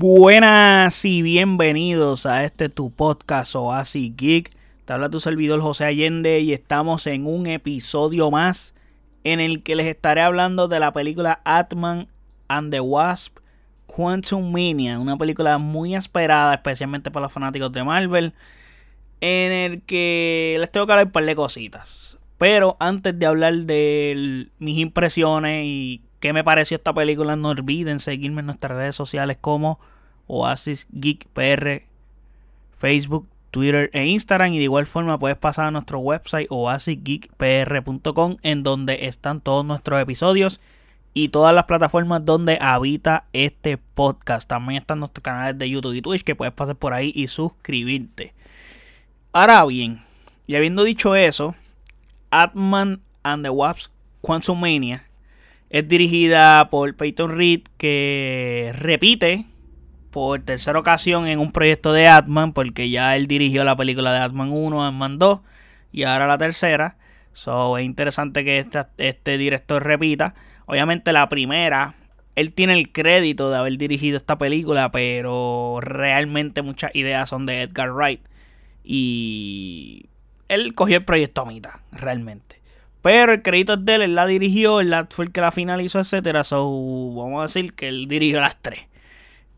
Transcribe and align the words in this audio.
Buenas 0.00 1.04
y 1.04 1.22
bienvenidos 1.22 2.24
a 2.24 2.44
este 2.44 2.68
tu 2.68 2.92
podcast 2.92 3.56
Oasis 3.56 4.14
Geek. 4.16 4.52
Te 4.84 4.92
habla 4.92 5.10
tu 5.10 5.18
servidor 5.18 5.60
José 5.60 5.86
Allende 5.86 6.38
y 6.38 6.52
estamos 6.52 7.08
en 7.08 7.26
un 7.26 7.48
episodio 7.48 8.30
más 8.30 8.76
en 9.24 9.40
el 9.40 9.64
que 9.64 9.74
les 9.74 9.88
estaré 9.88 10.20
hablando 10.20 10.68
de 10.68 10.78
la 10.78 10.92
película 10.92 11.40
Atman 11.44 12.06
and 12.46 12.70
the 12.70 12.78
Wasp 12.78 13.38
Quantum 13.86 14.52
Mania, 14.52 15.00
una 15.00 15.16
película 15.16 15.58
muy 15.58 15.96
esperada 15.96 16.54
especialmente 16.54 17.10
para 17.10 17.24
los 17.24 17.32
fanáticos 17.32 17.72
de 17.72 17.82
Marvel, 17.82 18.34
en 19.20 19.50
el 19.50 19.82
que 19.82 20.58
les 20.60 20.70
tengo 20.70 20.86
que 20.86 20.92
hablar 20.92 21.06
un 21.06 21.12
par 21.12 21.24
de 21.24 21.34
cositas. 21.34 22.18
Pero 22.38 22.76
antes 22.78 23.18
de 23.18 23.26
hablar 23.26 23.52
de 23.52 24.46
mis 24.60 24.78
impresiones 24.78 25.64
y 25.64 26.02
qué 26.20 26.32
me 26.32 26.44
pareció 26.44 26.76
esta 26.76 26.92
película, 26.92 27.36
no 27.36 27.50
olviden 27.50 28.00
seguirme 28.00 28.40
en 28.40 28.46
nuestras 28.46 28.76
redes 28.76 28.96
sociales 28.96 29.38
como 29.40 29.78
Oasis 30.26 30.86
Geek 30.90 31.26
PR, 31.28 31.82
Facebook, 32.76 33.28
Twitter 33.50 33.90
e 33.92 34.06
Instagram. 34.06 34.52
Y 34.52 34.58
de 34.58 34.64
igual 34.64 34.86
forma 34.86 35.18
puedes 35.18 35.36
pasar 35.36 35.66
a 35.66 35.70
nuestro 35.70 35.98
website 35.98 36.46
oasisgeekpr.com 36.50 38.36
en 38.42 38.62
donde 38.62 39.06
están 39.06 39.40
todos 39.40 39.64
nuestros 39.64 40.00
episodios 40.00 40.60
y 41.14 41.30
todas 41.30 41.54
las 41.54 41.64
plataformas 41.64 42.24
donde 42.24 42.58
habita 42.60 43.24
este 43.32 43.78
podcast. 43.78 44.48
También 44.48 44.80
están 44.80 45.00
nuestros 45.00 45.22
canales 45.22 45.58
de 45.58 45.68
YouTube 45.68 45.94
y 45.94 46.02
Twitch 46.02 46.22
que 46.22 46.36
puedes 46.36 46.54
pasar 46.54 46.76
por 46.76 46.92
ahí 46.92 47.12
y 47.14 47.26
suscribirte. 47.28 48.34
Ahora 49.32 49.64
bien, 49.64 50.02
y 50.46 50.54
habiendo 50.56 50.84
dicho 50.84 51.14
eso, 51.14 51.54
Atman 52.30 53.00
and 53.22 53.44
the 53.44 53.50
Wasp 53.50 53.90
Quantum 54.20 54.60
Mania 54.60 55.07
es 55.70 55.86
dirigida 55.86 56.70
por 56.70 56.94
Peyton 56.96 57.36
Reed, 57.36 57.62
que 57.76 58.72
repite 58.74 59.46
por 60.10 60.40
tercera 60.40 60.78
ocasión 60.78 61.28
en 61.28 61.38
un 61.38 61.52
proyecto 61.52 61.92
de 61.92 62.08
Atman, 62.08 62.52
porque 62.52 62.88
ya 62.90 63.14
él 63.16 63.26
dirigió 63.26 63.64
la 63.64 63.76
película 63.76 64.12
de 64.12 64.20
Atman 64.20 64.50
1, 64.50 64.86
Atman 64.86 65.18
2 65.18 65.40
y 65.92 66.04
ahora 66.04 66.26
la 66.26 66.38
tercera. 66.38 66.96
So, 67.32 67.78
es 67.78 67.84
interesante 67.84 68.44
que 68.44 68.66
este 68.96 69.38
director 69.38 69.84
repita. 69.84 70.34
Obviamente 70.66 71.12
la 71.12 71.28
primera, 71.28 71.94
él 72.34 72.52
tiene 72.52 72.72
el 72.72 72.90
crédito 72.90 73.50
de 73.50 73.58
haber 73.58 73.76
dirigido 73.76 74.16
esta 74.16 74.38
película, 74.38 74.90
pero 74.90 75.78
realmente 75.80 76.62
muchas 76.62 76.94
ideas 76.94 77.28
son 77.28 77.46
de 77.46 77.62
Edgar 77.62 77.92
Wright. 77.92 78.22
Y 78.82 80.06
él 80.48 80.74
cogió 80.74 80.96
el 80.96 81.04
proyecto 81.04 81.42
a 81.42 81.46
mitad, 81.46 81.74
realmente. 81.92 82.57
Pero 83.02 83.32
el 83.32 83.42
crédito 83.42 83.74
es 83.74 83.84
de 83.84 83.94
él, 83.94 84.02
él 84.02 84.14
la 84.14 84.26
dirigió, 84.26 84.80
él 84.80 84.94
fue 85.10 85.26
el 85.26 85.32
que 85.32 85.40
la 85.40 85.52
finalizó, 85.52 86.00
etcétera. 86.00 86.44
So, 86.44 86.64
vamos 87.14 87.38
a 87.38 87.42
decir 87.42 87.74
que 87.74 87.88
él 87.88 88.08
dirigió 88.08 88.40
las 88.40 88.60
tres. 88.60 88.80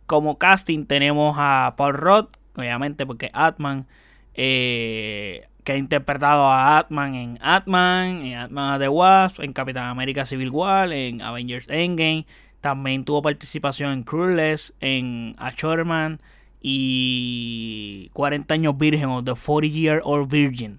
Como 0.06 0.38
casting 0.38 0.86
tenemos 0.86 1.36
a 1.38 1.74
Paul 1.77 1.94
Roth, 1.94 2.36
obviamente 2.56 3.06
porque 3.06 3.30
Atman, 3.32 3.86
eh, 4.34 5.47
que 5.64 5.72
ha 5.72 5.77
interpretado 5.77 6.44
a 6.44 6.78
Atman 6.78 7.14
en 7.14 7.38
Atman, 7.41 8.22
en 8.27 8.38
Atman 8.38 8.80
The 8.80 8.88
Wasp, 8.88 9.41
en 9.42 9.52
Capitán 9.52 9.86
América 9.86 10.27
Civil 10.27 10.50
War, 10.50 10.92
en 10.92 11.22
Avengers 11.22 11.66
Endgame. 11.69 12.27
También 12.60 13.04
tuvo 13.04 13.22
participación 13.22 13.92
en 13.92 14.02
Crueless, 14.02 14.75
en 14.80 15.34
A 15.38 15.50
Shortman 15.50 16.20
y 16.60 18.10
40 18.12 18.52
años 18.52 18.77
virgen 18.77 19.08
o 19.08 19.25
The 19.25 19.32
40 19.34 19.66
Year 19.69 20.02
Old 20.04 20.30
Virgin. 20.30 20.78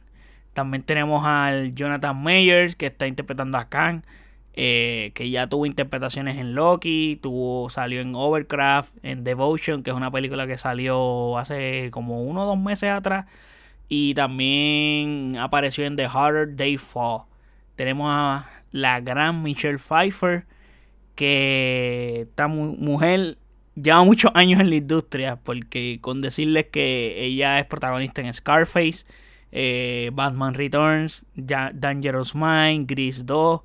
También 0.53 0.83
tenemos 0.83 1.25
al 1.25 1.73
Jonathan 1.75 2.21
Mayers 2.21 2.75
que 2.75 2.87
está 2.87 3.07
interpretando 3.07 3.57
a 3.57 3.69
Khan. 3.69 4.03
Eh, 4.53 5.11
que 5.15 5.29
ya 5.29 5.47
tuvo 5.47 5.65
interpretaciones 5.65 6.37
en 6.37 6.55
Loki, 6.55 7.17
tuvo, 7.21 7.69
salió 7.69 8.01
en 8.01 8.15
Overcraft, 8.15 8.93
en 9.01 9.23
Devotion, 9.23 9.81
que 9.81 9.91
es 9.91 9.95
una 9.95 10.11
película 10.11 10.45
que 10.45 10.57
salió 10.57 11.37
hace 11.37 11.89
como 11.91 12.23
uno 12.23 12.43
o 12.43 12.45
dos 12.45 12.59
meses 12.59 12.89
atrás. 12.89 13.27
Y 13.87 14.13
también 14.13 15.37
apareció 15.37 15.85
en 15.85 15.95
The 15.95 16.05
Harder 16.07 16.55
Day 16.55 16.77
Fall. 16.77 17.23
Tenemos 17.75 18.07
a 18.09 18.49
la 18.71 18.99
gran 18.99 19.41
Michelle 19.41 19.77
Pfeiffer, 19.77 20.45
que 21.15 22.27
esta 22.29 22.47
mujer 22.47 23.37
lleva 23.75 24.03
muchos 24.03 24.31
años 24.33 24.59
en 24.59 24.69
la 24.69 24.75
industria, 24.75 25.37
porque 25.37 25.99
con 26.01 26.21
decirles 26.21 26.67
que 26.71 27.23
ella 27.25 27.59
es 27.59 27.65
protagonista 27.65 28.21
en 28.21 28.33
Scarface, 28.33 29.05
eh, 29.51 30.11
Batman 30.13 30.53
Returns, 30.53 31.25
Dangerous 31.35 32.35
Mind, 32.35 32.87
Gris 32.87 33.25
2, 33.25 33.61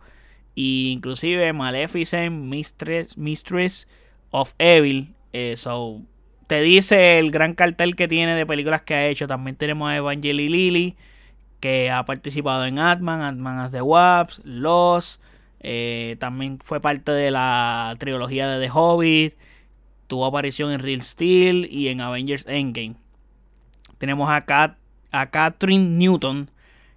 e 0.57 0.91
inclusive 0.91 1.53
Maleficent, 1.53 2.33
Mistress, 2.33 3.17
Mistress 3.17 3.87
of 4.31 4.55
Evil. 4.59 5.15
Eh, 5.33 5.57
te 6.47 6.61
dice 6.63 7.19
el 7.19 7.31
gran 7.31 7.55
cartel 7.55 7.97
que 7.97 8.09
tiene 8.09 8.35
de 8.35 8.47
películas 8.47 8.83
que 8.83 8.95
ha 8.95 9.07
hecho. 9.07 9.27
También 9.27 9.57
tenemos 9.57 9.91
a 9.91 9.97
Evangeline 9.97 10.51
Lily, 10.51 10.97
que 11.61 11.91
ha 11.91 12.05
participado 12.05 12.65
en 12.65 12.79
Ant-Man, 12.79 13.21
Ant-Man 13.21 13.59
as 13.59 13.73
the 13.73 13.83
Wasp, 13.83 14.41
Lost. 14.45 15.21
Eh, 15.61 16.17
también 16.21 16.59
fue 16.61 16.81
parte 16.81 17.13
de 17.13 17.31
la 17.31 17.95
trilogía 17.99 18.49
de 18.49 18.65
The 18.65 18.73
Hobbit. 18.73 19.35
Tuvo 20.07 20.27
aparición 20.27 20.71
en 20.73 20.79
Real 20.79 21.03
Steel 21.03 21.67
y 21.71 21.89
en 21.89 22.01
Avengers 22.01 22.45
Endgame. 22.47 22.95
Tenemos 23.99 24.31
a 24.31 24.45
Kat 24.45 24.77
a 25.21 25.31
Catherine 25.31 25.97
Newton, 25.97 26.51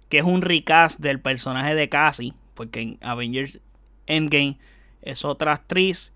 que 0.08 0.18
es 0.18 0.24
un 0.24 0.42
recast 0.42 1.00
del 1.00 1.20
personaje 1.20 1.74
de 1.74 1.88
Cassie, 1.88 2.34
porque 2.54 2.80
en 2.80 2.98
Avengers 3.00 3.60
Endgame 4.06 4.58
es 5.02 5.24
otra 5.24 5.52
actriz. 5.52 6.12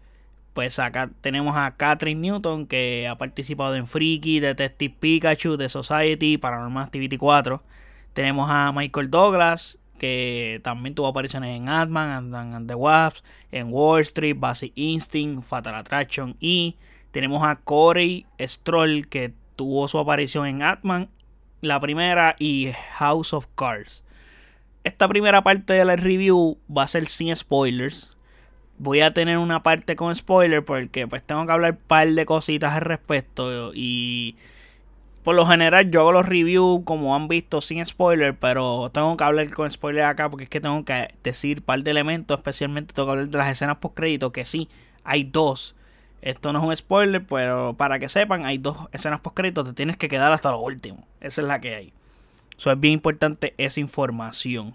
Pues 0.53 0.79
acá 0.79 1.11
tenemos 1.21 1.57
a 1.57 1.75
Catherine 1.77 2.21
Newton, 2.21 2.67
que 2.67 3.09
ha 3.09 3.17
participado 3.19 3.75
en 3.75 3.87
Freaky, 3.87 4.39
Detective 4.41 4.95
Pikachu, 5.01 5.57
The 5.57 5.69
Society, 5.69 6.39
Paranormal 6.39 6.85
Activity 6.85 7.17
4. 7.17 7.61
Tenemos 8.13 8.49
a 8.49 8.71
Michael 8.73 9.11
Douglas, 9.11 9.79
que 9.99 10.61
también 10.63 10.95
tuvo 10.95 11.09
apariciones 11.09 11.57
en 11.57 11.69
Ant-Man 11.69 12.35
and 12.35 12.69
the 12.69 12.75
Wasp, 12.75 13.25
en 13.51 13.73
Wall 13.73 14.03
Street, 14.03 14.37
Basic 14.39 14.73
Instinct, 14.77 15.43
Fatal 15.43 15.75
Attraction 15.75 16.37
y 16.41 16.77
tenemos 17.11 17.43
a 17.43 17.57
Corey 17.57 18.27
Stroll 18.41 19.09
que 19.09 19.33
tuvo 19.57 19.89
su 19.89 19.99
aparición 19.99 20.47
en 20.47 20.63
Ant-Man 20.63 21.09
la 21.65 21.81
primera 21.81 22.37
y 22.39 22.73
House 22.95 23.33
of 23.33 23.47
Cards. 23.57 24.05
Esta 24.85 25.09
primera 25.09 25.43
parte 25.43 25.73
de 25.73 25.85
la 25.85 25.97
review 25.97 26.59
va 26.75 26.83
a 26.83 26.89
ser 26.89 27.07
sin 27.09 27.35
spoilers. 27.35 28.11
Voy 28.79 29.01
a 29.01 29.15
tener 29.15 29.39
una 29.39 29.63
parte 29.63 29.97
con 29.97 30.15
spoilers 30.15 30.65
porque 30.65 31.07
pues 31.07 31.23
tengo 31.23 31.47
que 31.47 31.53
hablar 31.53 31.73
un 31.73 31.79
par 31.87 32.09
de 32.09 32.27
cositas 32.27 32.75
al 32.75 32.83
respecto 32.83 33.73
y 33.75 34.37
por 35.23 35.35
lo 35.35 35.47
general 35.47 35.91
yo 35.91 36.01
hago 36.01 36.13
los 36.13 36.27
reviews 36.27 36.83
como 36.85 37.15
han 37.15 37.29
visto 37.29 37.61
sin 37.61 37.85
spoilers, 37.87 38.37
pero 38.39 38.91
tengo 38.93 39.17
que 39.17 39.25
hablar 39.25 39.51
con 39.55 39.71
spoilers 39.71 40.09
acá 40.09 40.29
porque 40.29 40.45
es 40.45 40.51
que 40.51 40.61
tengo 40.61 40.85
que 40.85 41.15
decir 41.23 41.59
un 41.59 41.65
par 41.65 41.83
de 41.83 41.91
elementos, 41.91 42.37
especialmente 42.37 42.93
tengo 42.93 43.07
que 43.07 43.13
hablar 43.13 43.29
de 43.29 43.39
las 43.39 43.49
escenas 43.49 43.79
post 43.79 43.97
crédito 43.97 44.33
que 44.33 44.45
sí, 44.45 44.69
hay 45.03 45.25
dos 45.25 45.75
esto 46.25 46.55
no 46.55 46.59
es 46.59 46.65
un 46.65 46.75
spoiler, 46.75 47.27
pero 47.27 47.75
para 47.77 47.99
que 47.99 48.09
sepan, 48.09 48.47
hay 48.47 48.57
dos 48.57 48.79
escenas 48.93 49.21
post 49.21 49.37
créditos, 49.37 49.67
te 49.67 49.75
tienes 49.75 49.99
que 49.99 50.09
quedar 50.09 50.33
hasta 50.33 50.51
lo 50.51 50.59
último. 50.59 51.07
Esa 51.21 51.43
es 51.43 51.47
la 51.47 51.61
que 51.61 51.75
hay. 51.75 51.93
Eso 52.57 52.73
es 52.73 52.81
bien 52.81 52.95
importante 52.95 53.53
esa 53.59 53.81
información. 53.81 54.75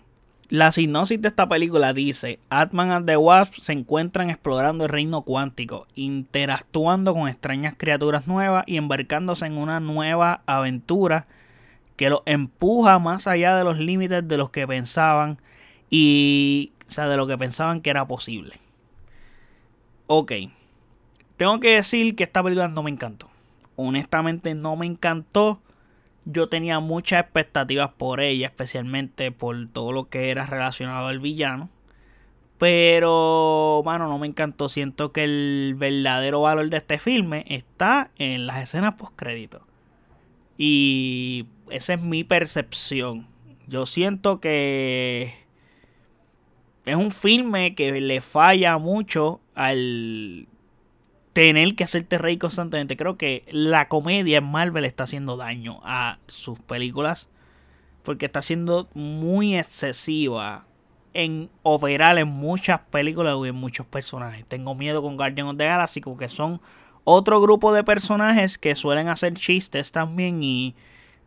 La 0.49 0.71
sinopsis 0.71 1.19
de 1.19 1.27
esta 1.27 1.49
película 1.49 1.91
dice, 1.91 2.37
Atman 2.49 2.91
and 2.91 3.07
the 3.07 3.17
Wasp 3.17 3.55
se 3.55 3.73
encuentran 3.73 4.29
explorando 4.29 4.85
el 4.85 4.91
reino 4.91 5.23
cuántico, 5.23 5.87
interactuando 5.95 7.15
con 7.15 7.27
extrañas 7.27 7.73
criaturas 7.75 8.27
nuevas 8.27 8.63
y 8.67 8.77
embarcándose 8.77 9.47
en 9.47 9.57
una 9.57 9.79
nueva 9.79 10.43
aventura 10.45 11.25
que 11.95 12.11
los 12.11 12.21
empuja 12.27 12.99
más 12.99 13.25
allá 13.25 13.55
de 13.55 13.63
los 13.63 13.79
límites 13.79 14.27
de 14.27 14.37
los 14.37 14.51
que 14.51 14.67
pensaban 14.67 15.39
y, 15.89 16.73
o 16.87 16.91
sea, 16.91 17.07
de 17.07 17.17
lo 17.17 17.25
que 17.25 17.39
pensaban 17.39 17.81
que 17.81 17.89
era 17.89 18.07
posible. 18.07 18.59
Ok, 20.05 20.31
tengo 21.39 21.61
que 21.61 21.75
decir 21.75 22.17
que 22.17 22.25
esta 22.25 22.43
película 22.43 22.67
no 22.67 22.83
me 22.83 22.91
encantó. 22.91 23.29
Honestamente 23.77 24.55
no 24.55 24.75
me 24.75 24.85
encantó. 24.85 25.61
Yo 26.25 26.49
tenía 26.49 26.81
muchas 26.81 27.21
expectativas 27.21 27.91
por 27.93 28.19
ella, 28.19 28.47
especialmente 28.47 29.31
por 29.31 29.69
todo 29.69 29.93
lo 29.93 30.09
que 30.09 30.31
era 30.31 30.45
relacionado 30.45 31.07
al 31.07 31.19
villano. 31.19 31.69
Pero, 32.57 33.79
bueno, 33.85 34.09
no 34.09 34.19
me 34.19 34.27
encantó. 34.27 34.67
Siento 34.67 35.13
que 35.13 35.23
el 35.23 35.75
verdadero 35.77 36.41
valor 36.41 36.69
de 36.69 36.75
este 36.75 36.99
filme 36.99 37.45
está 37.47 38.11
en 38.17 38.45
las 38.45 38.61
escenas 38.61 38.95
post 38.95 39.13
crédito. 39.15 39.65
Y 40.57 41.45
esa 41.69 41.93
es 41.93 42.01
mi 42.01 42.25
percepción. 42.25 43.27
Yo 43.65 43.85
siento 43.85 44.41
que 44.41 45.35
es 46.85 46.95
un 46.97 47.11
filme 47.11 47.75
que 47.75 48.01
le 48.01 48.19
falla 48.19 48.77
mucho 48.77 49.39
al 49.55 50.49
tener 51.33 51.75
que 51.75 51.83
hacerte 51.83 52.17
reír 52.17 52.39
constantemente. 52.39 52.97
Creo 52.97 53.17
que 53.17 53.45
la 53.51 53.87
comedia 53.87 54.39
en 54.39 54.45
Marvel 54.45 54.85
está 54.85 55.03
haciendo 55.03 55.37
daño 55.37 55.79
a 55.83 56.19
sus 56.27 56.59
películas. 56.59 57.29
Porque 58.03 58.25
está 58.25 58.41
siendo 58.41 58.87
muy 58.93 59.57
excesiva 59.57 60.65
en 61.13 61.49
operar 61.63 62.17
en 62.17 62.27
muchas 62.27 62.79
películas 62.91 63.35
y 63.43 63.49
en 63.49 63.55
muchos 63.55 63.85
personajes. 63.85 64.45
Tengo 64.47 64.73
miedo 64.75 65.01
con 65.01 65.17
Guardian 65.17 65.47
of 65.47 65.57
the 65.57 65.65
Galaxy 65.65 66.01
porque 66.01 66.29
son 66.29 66.61
otro 67.03 67.41
grupo 67.41 67.73
de 67.73 67.83
personajes 67.83 68.57
que 68.57 68.75
suelen 68.75 69.07
hacer 69.07 69.33
chistes 69.33 69.91
también 69.91 70.43
y 70.43 70.75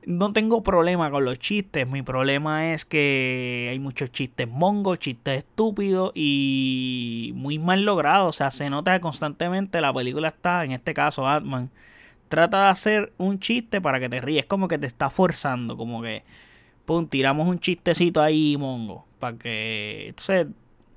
no 0.07 0.33
tengo 0.33 0.63
problema 0.63 1.11
con 1.11 1.25
los 1.25 1.39
chistes. 1.39 1.89
Mi 1.89 2.03
problema 2.03 2.73
es 2.73 2.85
que 2.85 3.69
hay 3.71 3.79
muchos 3.79 4.11
chistes 4.11 4.49
mongos, 4.49 4.99
chistes 4.99 5.39
estúpidos 5.39 6.13
y 6.15 7.33
muy 7.35 7.59
mal 7.59 7.85
logrados. 7.85 8.29
O 8.29 8.33
sea, 8.33 8.51
se 8.51 8.69
nota 8.71 9.01
constantemente 9.01 9.81
la 9.81 9.93
película 9.93 10.29
está, 10.29 10.65
en 10.65 10.73
este 10.73 10.95
caso, 10.95 11.23
Batman, 11.23 11.71
trata 12.29 12.65
de 12.65 12.69
hacer 12.71 13.13
un 13.19 13.39
chiste 13.39 13.81
para 13.81 14.01
que 14.01 14.09
te 14.09 14.21
ríes. 14.21 14.47
Como 14.47 14.69
que 14.69 14.79
te 14.79 14.87
está 14.87 15.11
forzando, 15.11 15.77
como 15.77 16.03
que, 16.03 16.25
pum, 16.85 17.07
tiramos 17.07 17.49
un 17.49 17.59
chistecito 17.61 18.23
ahí, 18.23 18.57
mongo, 18.59 19.07
para 19.19 19.37
que. 19.39 20.09
Entonces, 20.09 20.49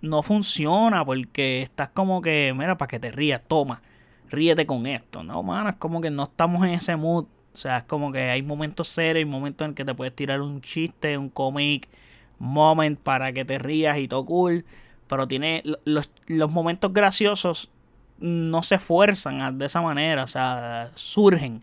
no 0.01 0.23
funciona 0.23 1.03
porque 1.05 1.61
estás 1.61 1.89
como 1.89 2.21
que, 2.21 2.53
mira, 2.55 2.77
para 2.77 2.87
que 2.87 2.99
te 2.99 3.11
rías, 3.11 3.41
toma, 3.47 3.81
ríete 4.29 4.65
con 4.65 4.85
esto. 4.87 5.23
No, 5.23 5.43
mano, 5.43 5.69
es 5.69 5.75
como 5.75 6.01
que 6.01 6.09
no 6.11 6.23
estamos 6.23 6.63
en 6.63 6.71
ese 6.71 6.95
mood 6.95 7.25
o 7.55 7.57
sea, 7.57 7.77
es 7.77 7.83
como 7.83 8.11
que 8.11 8.19
hay 8.19 8.41
momentos 8.41 8.89
serios, 8.89 9.27
momentos 9.29 9.65
en 9.65 9.73
que 9.73 9.85
te 9.85 9.95
puedes 9.95 10.13
tirar 10.13 10.41
un 10.41 10.59
chiste, 10.61 11.17
un 11.17 11.29
cómic 11.29 11.87
moment 12.37 12.99
para 12.99 13.31
que 13.31 13.45
te 13.45 13.57
rías 13.57 13.97
y 13.97 14.09
todo 14.09 14.25
cool. 14.25 14.65
Pero 15.07 15.25
tiene 15.27 15.63
los, 15.85 16.11
los 16.27 16.51
momentos 16.51 16.91
graciosos 16.91 17.71
no 18.19 18.61
se 18.61 18.75
esfuerzan 18.75 19.57
de 19.57 19.65
esa 19.67 19.81
manera, 19.81 20.25
o 20.25 20.27
sea, 20.27 20.91
surgen 20.95 21.61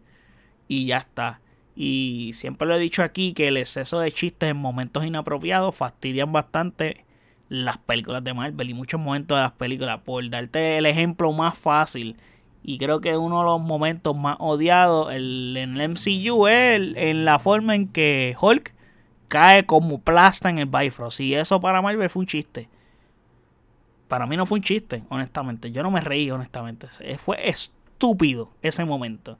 y 0.66 0.86
ya 0.86 0.98
está. 0.98 1.40
Y 1.76 2.30
siempre 2.32 2.66
lo 2.66 2.74
he 2.76 2.78
dicho 2.78 3.02
aquí 3.02 3.34
que 3.34 3.48
el 3.48 3.58
exceso 3.58 4.00
de 4.00 4.12
chistes 4.12 4.50
en 4.50 4.56
momentos 4.56 5.04
inapropiados 5.04 5.74
fastidian 5.74 6.32
bastante 6.32 7.04
las 7.50 7.76
películas 7.76 8.24
de 8.24 8.32
Marvel 8.32 8.70
y 8.70 8.74
muchos 8.74 8.98
momentos 8.98 9.36
de 9.36 9.42
las 9.42 9.52
películas. 9.52 10.00
Por 10.00 10.28
darte 10.30 10.78
el 10.78 10.86
ejemplo 10.86 11.30
más 11.32 11.58
fácil, 11.58 12.16
y 12.64 12.78
creo 12.78 13.00
que 13.00 13.16
uno 13.16 13.40
de 13.40 13.44
los 13.44 13.60
momentos 13.60 14.16
más 14.16 14.36
odiados 14.38 15.12
en 15.12 15.56
el 15.56 15.90
MCU 15.90 16.46
es 16.46 16.94
en 16.96 17.24
la 17.24 17.40
forma 17.40 17.74
en 17.74 17.88
que 17.88 18.36
Hulk 18.40 18.72
cae 19.26 19.66
como 19.66 20.00
plasta 20.00 20.48
en 20.48 20.58
el 20.58 20.66
Bifrost. 20.66 21.18
Y 21.20 21.34
eso 21.34 21.60
para 21.60 21.82
Marvel 21.82 22.08
fue 22.08 22.20
un 22.20 22.26
chiste. 22.26 22.68
Para 24.06 24.26
mí 24.26 24.36
no 24.36 24.46
fue 24.46 24.58
un 24.58 24.62
chiste, 24.62 25.02
honestamente. 25.08 25.72
Yo 25.72 25.82
no 25.82 25.90
me 25.90 26.00
reí, 26.00 26.30
honestamente. 26.30 26.86
Fue 27.18 27.48
estúpido 27.48 28.50
ese 28.62 28.84
momento. 28.84 29.38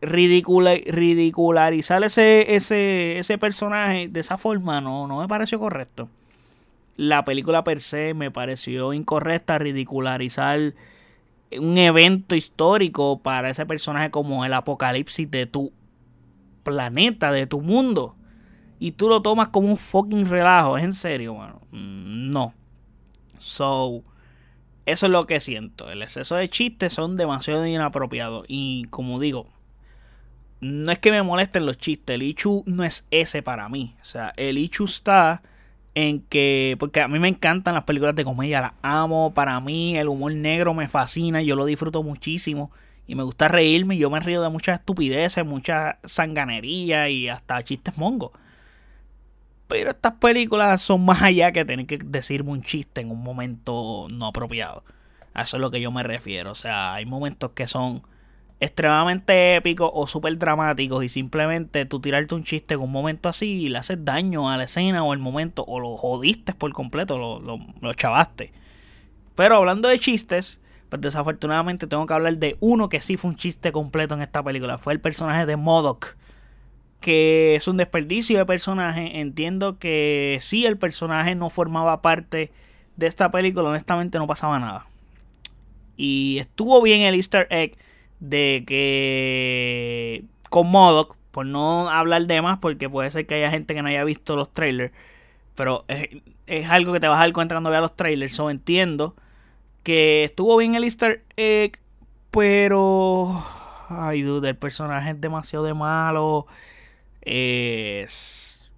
ridicularizar 0.00 2.04
ese, 2.04 2.54
ese, 2.54 3.18
ese 3.18 3.38
personaje 3.38 4.06
de 4.08 4.20
esa 4.20 4.38
forma 4.38 4.80
no, 4.80 5.08
no 5.08 5.20
me 5.20 5.26
pareció 5.26 5.58
correcto. 5.58 6.08
La 6.96 7.24
película 7.24 7.64
per 7.64 7.80
se 7.80 8.14
me 8.14 8.30
pareció 8.30 8.92
incorrecta. 8.92 9.58
Ridicularizar 9.58 10.74
un 11.58 11.78
evento 11.78 12.34
histórico 12.34 13.20
para 13.20 13.50
ese 13.50 13.66
personaje 13.66 14.10
como 14.10 14.44
el 14.44 14.52
apocalipsis 14.52 15.30
de 15.30 15.46
tu 15.46 15.72
planeta, 16.62 17.32
de 17.32 17.46
tu 17.46 17.60
mundo. 17.60 18.14
Y 18.78 18.92
tú 18.92 19.08
lo 19.08 19.20
tomas 19.20 19.48
como 19.48 19.68
un 19.68 19.76
fucking 19.76 20.26
relajo. 20.26 20.78
¿Es 20.78 20.84
en 20.84 20.94
serio, 20.94 21.34
mano? 21.34 21.60
Mm, 21.70 22.30
no. 22.30 22.54
So, 23.38 24.02
eso 24.86 25.06
es 25.06 25.12
lo 25.12 25.26
que 25.26 25.40
siento. 25.40 25.90
El 25.90 26.02
exceso 26.02 26.36
de 26.36 26.48
chistes 26.48 26.92
son 26.92 27.16
demasiado 27.16 27.66
inapropiados. 27.66 28.44
Y 28.48 28.84
como 28.90 29.20
digo, 29.20 29.48
no 30.60 30.92
es 30.92 30.98
que 30.98 31.10
me 31.10 31.22
molesten 31.22 31.66
los 31.66 31.78
chistes. 31.78 32.14
El 32.14 32.22
Ichu 32.22 32.62
no 32.66 32.84
es 32.84 33.06
ese 33.10 33.42
para 33.42 33.68
mí. 33.68 33.96
O 34.00 34.04
sea, 34.04 34.32
el 34.36 34.56
Ichu 34.56 34.84
está 34.84 35.42
en 35.94 36.20
que, 36.22 36.76
porque 36.78 37.00
a 37.00 37.08
mí 37.08 37.18
me 37.18 37.28
encantan 37.28 37.74
las 37.74 37.84
películas 37.84 38.14
de 38.14 38.24
comedia, 38.24 38.60
las 38.60 38.72
amo, 38.82 39.34
para 39.34 39.58
mí 39.60 39.96
el 39.96 40.08
humor 40.08 40.34
negro 40.34 40.74
me 40.74 40.88
fascina, 40.88 41.42
yo 41.42 41.56
lo 41.56 41.64
disfruto 41.64 42.02
muchísimo 42.02 42.70
y 43.06 43.16
me 43.16 43.24
gusta 43.24 43.48
reírme, 43.48 43.96
yo 43.96 44.08
me 44.10 44.20
río 44.20 44.40
de 44.40 44.48
muchas 44.50 44.78
estupideces, 44.78 45.44
mucha 45.44 45.98
sanganería 46.04 47.08
y 47.08 47.28
hasta 47.28 47.62
chistes 47.64 47.98
mongos. 47.98 48.30
Pero 49.66 49.90
estas 49.90 50.14
películas 50.14 50.82
son 50.82 51.04
más 51.04 51.22
allá 51.22 51.52
que 51.52 51.64
tener 51.64 51.86
que 51.86 51.98
decirme 51.98 52.50
un 52.50 52.62
chiste 52.62 53.00
en 53.00 53.10
un 53.10 53.22
momento 53.22 54.08
no 54.12 54.26
apropiado. 54.26 54.84
A 55.34 55.42
eso 55.42 55.56
es 55.56 55.60
lo 55.60 55.70
que 55.70 55.80
yo 55.80 55.92
me 55.92 56.02
refiero. 56.02 56.52
O 56.52 56.54
sea, 56.56 56.94
hay 56.94 57.06
momentos 57.06 57.52
que 57.52 57.68
son 57.68 58.02
extremadamente 58.60 59.56
épicos 59.56 59.90
o 59.92 60.06
súper 60.06 60.36
dramáticos 60.36 61.02
y 61.02 61.08
simplemente 61.08 61.86
tú 61.86 61.98
tirarte 61.98 62.34
un 62.34 62.44
chiste 62.44 62.74
en 62.74 62.80
un 62.80 62.92
momento 62.92 63.30
así 63.30 63.62
y 63.62 63.68
le 63.70 63.78
haces 63.78 64.04
daño 64.04 64.50
a 64.50 64.58
la 64.58 64.64
escena 64.64 65.02
o 65.02 65.14
el 65.14 65.18
momento 65.18 65.64
o 65.66 65.80
lo 65.80 65.96
jodiste 65.96 66.52
por 66.52 66.70
completo, 66.72 67.18
lo, 67.18 67.40
lo, 67.40 67.94
chavaste. 67.94 68.52
Pero 69.34 69.56
hablando 69.56 69.88
de 69.88 69.98
chistes, 69.98 70.60
pues 70.90 71.00
desafortunadamente 71.00 71.86
tengo 71.86 72.04
que 72.04 72.12
hablar 72.12 72.36
de 72.36 72.58
uno 72.60 72.90
que 72.90 73.00
sí 73.00 73.16
fue 73.16 73.30
un 73.30 73.36
chiste 73.36 73.72
completo 73.72 74.14
en 74.14 74.20
esta 74.20 74.42
película. 74.42 74.76
Fue 74.76 74.92
el 74.92 75.00
personaje 75.00 75.46
de 75.46 75.56
Modoc. 75.56 76.16
Que 77.00 77.54
es 77.54 77.66
un 77.66 77.78
desperdicio 77.78 78.36
de 78.36 78.44
personaje. 78.44 79.20
Entiendo 79.20 79.78
que 79.78 80.36
si 80.42 80.66
el 80.66 80.76
personaje 80.76 81.34
no 81.34 81.48
formaba 81.48 82.02
parte 82.02 82.52
de 82.96 83.06
esta 83.06 83.30
película, 83.30 83.70
honestamente 83.70 84.18
no 84.18 84.26
pasaba 84.26 84.58
nada. 84.58 84.86
Y 85.96 86.36
estuvo 86.38 86.82
bien 86.82 87.00
el 87.00 87.14
easter 87.14 87.46
egg 87.48 87.78
de 88.20 88.64
que 88.66 90.24
con 90.50 90.70
Modoc, 90.70 91.16
por 91.30 91.46
no 91.46 91.88
hablar 91.90 92.26
de 92.26 92.42
más, 92.42 92.58
porque 92.58 92.88
puede 92.88 93.10
ser 93.10 93.26
que 93.26 93.34
haya 93.34 93.50
gente 93.50 93.74
que 93.74 93.82
no 93.82 93.88
haya 93.88 94.04
visto 94.04 94.36
los 94.36 94.52
trailers, 94.52 94.92
pero 95.54 95.84
es, 96.46 96.70
algo 96.70 96.92
que 96.92 97.00
te 97.00 97.08
vas 97.08 97.18
a 97.18 97.22
dar 97.22 97.32
cuenta 97.32 97.54
cuando 97.54 97.70
veas 97.70 97.82
los 97.82 97.96
trailers, 97.96 98.38
o 98.40 98.50
entiendo 98.50 99.16
que 99.82 100.24
estuvo 100.24 100.56
bien 100.56 100.74
el 100.74 100.84
easter 100.84 101.24
egg, 101.36 101.78
pero... 102.30 103.44
Ay, 103.88 104.22
dude, 104.22 104.48
el 104.48 104.56
personaje 104.56 105.10
es 105.10 105.20
demasiado 105.20 105.64
de 105.64 105.74
malo. 105.74 106.46
Es... 107.22 108.70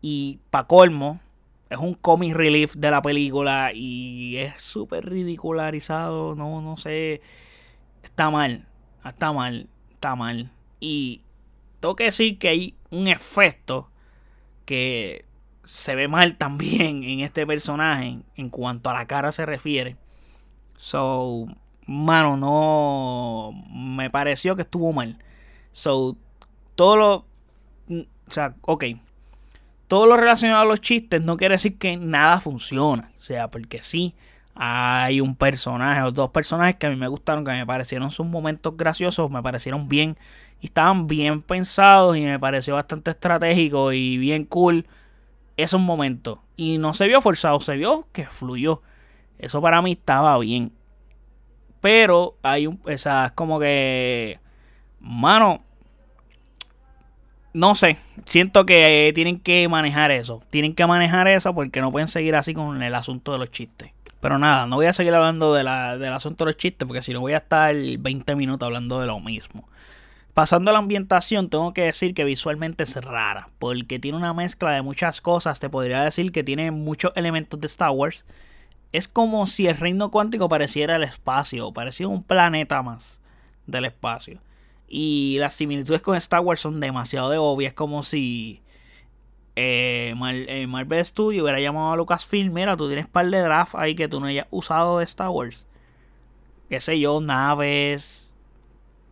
Y 0.00 0.40
pa' 0.50 0.66
colmo, 0.66 1.20
es 1.70 1.78
un 1.78 1.94
comic 1.94 2.34
relief 2.34 2.74
de 2.74 2.90
la 2.90 3.02
película 3.02 3.70
y 3.72 4.36
es 4.38 4.60
súper 4.60 5.08
ridicularizado, 5.08 6.34
no, 6.34 6.60
no 6.60 6.76
sé 6.76 7.22
está 8.02 8.30
mal, 8.30 8.66
está 9.04 9.32
mal, 9.32 9.68
está 9.92 10.14
mal. 10.16 10.50
Y 10.80 11.22
tengo 11.80 11.96
que 11.96 12.04
decir 12.04 12.38
que 12.38 12.48
hay 12.48 12.76
un 12.90 13.08
efecto 13.08 13.90
que 14.64 15.24
se 15.64 15.94
ve 15.94 16.08
mal 16.08 16.36
también 16.38 17.04
en 17.04 17.20
este 17.20 17.46
personaje 17.46 18.20
en 18.36 18.50
cuanto 18.50 18.90
a 18.90 18.94
la 18.94 19.06
cara 19.06 19.32
se 19.32 19.46
refiere. 19.46 19.96
So, 20.76 21.46
mano, 21.86 22.36
no 22.36 23.52
me 23.70 24.10
pareció 24.10 24.56
que 24.56 24.62
estuvo 24.62 24.92
mal. 24.92 25.18
So, 25.72 26.16
todo 26.74 26.96
lo. 26.96 27.26
O 27.88 28.30
sea, 28.30 28.54
ok. 28.62 28.84
Todo 29.86 30.06
lo 30.06 30.16
relacionado 30.16 30.62
a 30.62 30.64
los 30.64 30.80
chistes 30.80 31.22
no 31.22 31.36
quiere 31.36 31.54
decir 31.54 31.78
que 31.78 31.96
nada 31.96 32.40
funciona. 32.40 33.12
O 33.16 33.20
sea, 33.20 33.50
porque 33.50 33.82
sí, 33.82 34.14
hay 34.54 35.20
un 35.20 35.34
personaje 35.34 36.02
o 36.02 36.12
dos 36.12 36.30
personajes 36.30 36.76
que 36.76 36.86
a 36.86 36.90
mí 36.90 36.96
me 36.96 37.08
gustaron, 37.08 37.44
que 37.44 37.52
me 37.52 37.66
parecieron 37.66 38.10
sus 38.10 38.26
momentos 38.26 38.76
graciosos, 38.76 39.30
me 39.30 39.42
parecieron 39.42 39.88
bien 39.88 40.16
y 40.60 40.66
estaban 40.66 41.06
bien 41.06 41.42
pensados 41.42 42.16
y 42.16 42.22
me 42.22 42.38
pareció 42.38 42.74
bastante 42.74 43.10
estratégico 43.10 43.92
y 43.92 44.18
bien 44.18 44.44
cool 44.44 44.86
esos 45.56 45.80
momentos. 45.80 46.38
Y 46.56 46.78
no 46.78 46.94
se 46.94 47.08
vio 47.08 47.20
forzado, 47.20 47.60
se 47.60 47.76
vio 47.76 48.06
que 48.12 48.26
fluyó. 48.26 48.82
Eso 49.38 49.60
para 49.60 49.82
mí 49.82 49.92
estaba 49.92 50.38
bien. 50.38 50.72
Pero 51.80 52.36
hay 52.42 52.66
un, 52.68 52.80
o 52.84 52.98
sea, 52.98 53.26
es 53.26 53.32
como 53.32 53.58
que, 53.58 54.38
mano, 55.00 55.64
no 57.52 57.74
sé, 57.74 57.96
siento 58.24 58.64
que 58.64 59.10
tienen 59.14 59.40
que 59.40 59.68
manejar 59.68 60.10
eso. 60.12 60.42
Tienen 60.50 60.74
que 60.74 60.86
manejar 60.86 61.26
eso 61.26 61.54
porque 61.54 61.80
no 61.80 61.90
pueden 61.90 62.08
seguir 62.08 62.36
así 62.36 62.54
con 62.54 62.82
el 62.82 62.94
asunto 62.94 63.32
de 63.32 63.38
los 63.38 63.50
chistes. 63.50 63.90
Pero 64.22 64.38
nada, 64.38 64.68
no 64.68 64.76
voy 64.76 64.86
a 64.86 64.92
seguir 64.92 65.12
hablando 65.14 65.52
de 65.52 65.64
la, 65.64 65.98
del 65.98 66.12
asunto 66.12 66.44
de 66.44 66.52
los 66.52 66.56
chistes 66.56 66.86
porque 66.86 67.02
si 67.02 67.12
no 67.12 67.18
voy 67.18 67.32
a 67.32 67.38
estar 67.38 67.74
20 67.74 68.36
minutos 68.36 68.64
hablando 68.64 69.00
de 69.00 69.08
lo 69.08 69.18
mismo. 69.18 69.68
Pasando 70.32 70.70
a 70.70 70.72
la 70.72 70.78
ambientación, 70.78 71.50
tengo 71.50 71.74
que 71.74 71.82
decir 71.82 72.14
que 72.14 72.22
visualmente 72.22 72.84
es 72.84 72.94
rara, 73.04 73.50
porque 73.58 73.98
tiene 73.98 74.16
una 74.16 74.32
mezcla 74.32 74.70
de 74.70 74.82
muchas 74.82 75.20
cosas. 75.20 75.58
Te 75.58 75.68
podría 75.68 76.04
decir 76.04 76.30
que 76.30 76.44
tiene 76.44 76.70
muchos 76.70 77.10
elementos 77.16 77.58
de 77.58 77.66
Star 77.66 77.90
Wars. 77.90 78.24
Es 78.92 79.08
como 79.08 79.44
si 79.48 79.66
el 79.66 79.76
reino 79.76 80.12
cuántico 80.12 80.48
pareciera 80.48 80.94
el 80.94 81.02
espacio, 81.02 81.72
pareciera 81.72 82.08
un 82.08 82.22
planeta 82.22 82.80
más 82.80 83.20
del 83.66 83.86
espacio. 83.86 84.38
Y 84.86 85.38
las 85.40 85.54
similitudes 85.54 86.00
con 86.00 86.14
Star 86.14 86.42
Wars 86.42 86.60
son 86.60 86.78
demasiado 86.78 87.28
de 87.28 87.38
obvias, 87.38 87.72
como 87.72 88.04
si 88.04 88.61
eh, 89.54 90.14
eh, 90.48 90.66
Marvel 90.66 91.04
Studio 91.04 91.42
hubiera 91.42 91.60
llamado 91.60 91.92
a 91.92 91.96
Lucasfilm, 91.96 92.52
mira, 92.52 92.76
tú 92.76 92.86
tienes 92.86 93.06
par 93.06 93.28
de 93.28 93.38
draft 93.40 93.74
ahí 93.74 93.94
que 93.94 94.08
tú 94.08 94.20
no 94.20 94.26
hayas 94.26 94.46
usado 94.50 94.98
de 94.98 95.04
Star 95.04 95.28
Wars. 95.28 95.66
Qué 96.68 96.80
sé 96.80 96.98
yo, 96.98 97.20
naves, 97.20 98.30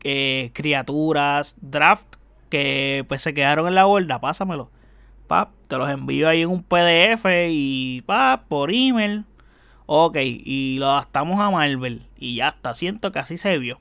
eh, 0.03 0.51
criaturas, 0.55 1.57
draft 1.61 2.17
que 2.49 3.05
pues 3.09 3.23
se 3.23 3.35
quedaron 3.35 3.67
en 3.69 3.75
la 3.75 3.85
borda, 3.85 4.21
pásamelo. 4.21 4.71
Pap, 5.27 5.51
te 5.69 5.77
los 5.77 5.89
envío 5.89 6.29
ahí 6.29 6.43
en 6.43 6.49
un 6.51 6.63
PDF 6.63 7.27
y 7.49 8.03
pap, 8.07 8.47
por 8.49 8.73
email. 8.73 9.25
Ok, 9.87 10.17
y 10.23 10.79
lo 10.79 10.89
adaptamos 10.89 11.41
a 11.41 11.51
Marvel. 11.51 12.07
Y 12.19 12.37
ya 12.37 12.49
está, 12.49 12.75
siento 12.75 13.13
que 13.13 13.19
así 13.19 13.37
se 13.37 13.59
vio. 13.59 13.81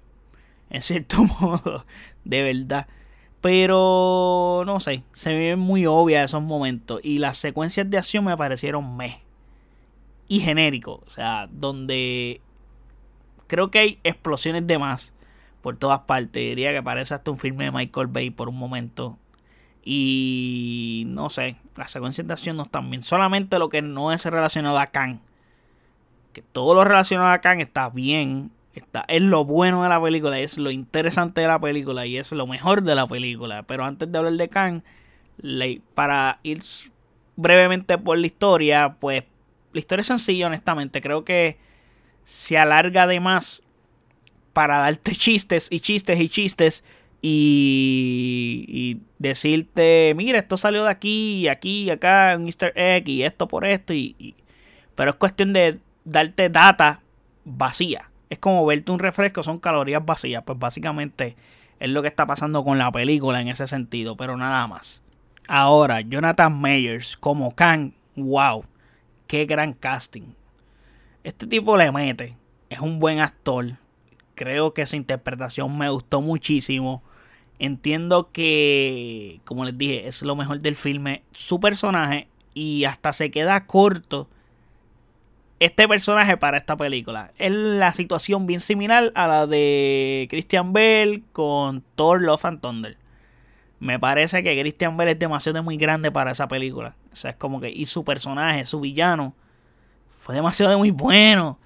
en 0.70 0.82
cierto 0.82 1.24
modo, 1.42 1.86
de 2.26 2.44
verdad. 2.44 2.88
Pero 3.42 4.64
no 4.66 4.80
sé, 4.80 5.04
se 5.14 5.34
ven 5.34 5.60
muy 5.60 5.86
obvias 5.86 6.26
esos 6.26 6.44
momentos. 6.44 7.00
Y 7.04 7.20
las 7.20 7.38
secuencias 7.38 7.90
de 7.90 7.98
acción 7.98 8.26
me 8.26 8.36
parecieron 8.36 8.98
meh. 8.98 9.22
Y 10.28 10.42
genérico. 10.42 11.02
O 11.06 11.10
sea, 11.10 11.48
donde 11.52 12.42
creo 13.48 13.72
que 13.72 13.80
hay 13.80 14.00
explosiones 14.04 14.68
de 14.68 14.78
más 14.78 15.14
por 15.62 15.78
todas 15.78 16.02
partes. 16.02 16.34
Diría 16.34 16.74
que 16.74 16.84
parece 16.84 17.14
hasta 17.14 17.32
un 17.32 17.38
filme 17.38 17.66
de 17.66 17.72
Michael 17.72 18.08
Bay 18.08 18.30
por 18.30 18.50
un 18.50 18.58
momento. 18.58 19.18
Y 19.84 21.06
no 21.08 21.30
sé, 21.30 21.56
las 21.76 21.92
secuencias 21.92 22.28
de 22.28 22.34
acción 22.34 22.58
no 22.58 22.64
están 22.64 22.90
bien. 22.90 23.04
Solamente 23.04 23.58
lo 23.58 23.70
que 23.70 23.82
no 23.82 24.12
es 24.12 24.26
relacionado 24.26 24.78
a 24.78 24.88
Khan. 24.88 25.22
Que 26.34 26.42
todo 26.42 26.76
lo 26.76 26.84
relacionado 26.84 27.30
a 27.30 27.40
Khan 27.40 27.62
está 27.62 27.90
bien 27.90 28.52
es 29.08 29.22
lo 29.22 29.46
bueno 29.46 29.84
de 29.84 29.90
la 29.90 30.02
película, 30.02 30.40
es 30.40 30.58
lo 30.58 30.72
interesante 30.72 31.42
de 31.42 31.48
la 31.48 31.60
película 31.60 32.06
y 32.06 32.18
es 32.18 32.32
lo 32.32 32.48
mejor 32.48 32.84
de 32.84 32.96
la 32.96 33.08
película. 33.08 33.64
Pero 33.64 33.86
antes 33.86 34.12
de 34.12 34.18
hablar 34.18 34.34
de 34.34 34.50
Khan, 34.50 34.84
para 35.96 36.40
ir 36.44 36.62
brevemente 37.36 37.98
por 37.98 38.18
la 38.18 38.28
historia, 38.28 38.96
pues 39.00 39.24
la 39.74 39.80
historia 39.80 40.02
es 40.02 40.08
sencilla, 40.08 40.48
honestamente. 40.48 41.02
Creo 41.02 41.24
que 41.24 41.58
se 42.26 42.58
alarga 42.58 43.08
de 43.08 43.20
más 43.20 43.64
para 44.54 44.80
darte 44.80 45.12
chistes 45.16 45.68
y 45.72 45.80
chistes 45.80 46.20
y 46.20 46.30
chistes 46.30 46.84
y, 47.22 49.00
decirte, 49.18 50.14
mira, 50.16 50.40
esto 50.40 50.56
salió 50.56 50.86
de 50.86 50.92
aquí 50.92 51.42
y 51.42 51.48
aquí 51.50 51.84
y 51.84 51.90
acá, 51.90 52.36
un 52.38 52.46
easter 52.46 52.72
egg 52.76 53.10
y 53.10 53.24
esto 53.24 53.48
por 53.48 53.66
esto. 53.66 53.94
y, 53.94 54.36
pero 54.96 55.12
es 55.12 55.18
cuestión 55.18 55.54
de 55.54 55.80
darte 56.06 56.50
data 56.50 57.02
vacía 57.46 58.09
es 58.30 58.40
como 58.40 58.66
verte 58.66 58.92
un 58.92 59.00
refresco, 59.00 59.44
son 59.44 59.60
calorías 59.60 60.06
vacías. 60.06 60.44
Pues 60.46 60.58
básicamente 60.60 61.36
es 61.80 61.90
lo 61.90 62.02
que 62.02 62.08
está 62.08 62.26
pasando 62.28 62.64
con 62.64 62.78
la 62.78 62.92
película 62.92 63.42
en 63.42 63.48
ese 63.48 63.68
sentido, 63.68 64.16
pero 64.16 64.38
nada 64.38 64.68
más. 64.68 65.02
Ahora, 65.48 66.02
Jonathan 66.02 66.54
Mayers 66.60 67.18
como 67.18 67.56
Kang, 67.56 67.94
wow, 68.16 68.66
qué 69.28 69.46
gran 69.46 69.74
casting. 69.74 70.34
Este 71.24 71.48
tipo 71.48 71.76
le 71.76 71.92
mete, 71.92 72.38
es 72.70 72.80
un 72.80 73.00
buen 73.00 73.20
actor. 73.20 73.78
Creo 74.36 74.74
que 74.74 74.86
su 74.86 74.96
interpretación 74.96 75.78
me 75.78 75.90
gustó 75.90 76.22
muchísimo. 76.22 77.04
Entiendo 77.58 78.32
que, 78.32 79.42
como 79.44 79.66
les 79.66 79.78
dije, 79.78 80.08
es 80.08 80.22
lo 80.22 80.36
mejor 80.36 80.60
del 80.60 80.76
filme. 80.76 81.24
Su 81.32 81.60
personaje 81.60 82.28
y 82.54 82.86
hasta 82.86 83.12
se 83.12 83.32
queda 83.32 83.66
corto 83.66 84.30
este 85.60 85.88
personaje 85.88 86.38
para 86.38 86.58
esta 86.58 86.78
película. 86.78 87.32
Es 87.38 87.52
la 87.52 87.94
situación 87.94 88.48
bien 88.48 88.60
similar 88.60 89.12
a 89.16 89.28
la 89.28 89.48
de 89.48 90.28
Christian 90.30 90.74
Bell 90.74 91.24
con 91.32 91.84
Thor 91.96 92.22
Love 92.22 92.46
and 92.46 92.62
Thunder. 92.62 92.98
Me 93.80 94.00
parece 94.00 94.44
que 94.44 94.60
Christian 94.60 94.98
Bell 94.98 95.10
es 95.10 95.20
demasiado 95.20 95.62
muy 95.64 95.78
grande 95.78 96.12
para 96.12 96.32
esa 96.32 96.48
película. 96.48 96.96
O 97.12 97.16
sea, 97.16 97.32
es 97.32 97.38
como 97.38 97.62
que. 97.62 97.70
Y 97.70 97.86
su 97.86 98.04
personaje, 98.04 98.66
su 98.66 98.80
villano, 98.80 99.34
fue 100.20 100.36
demasiado 100.36 100.78
muy 100.78 100.92
bueno 100.92 101.60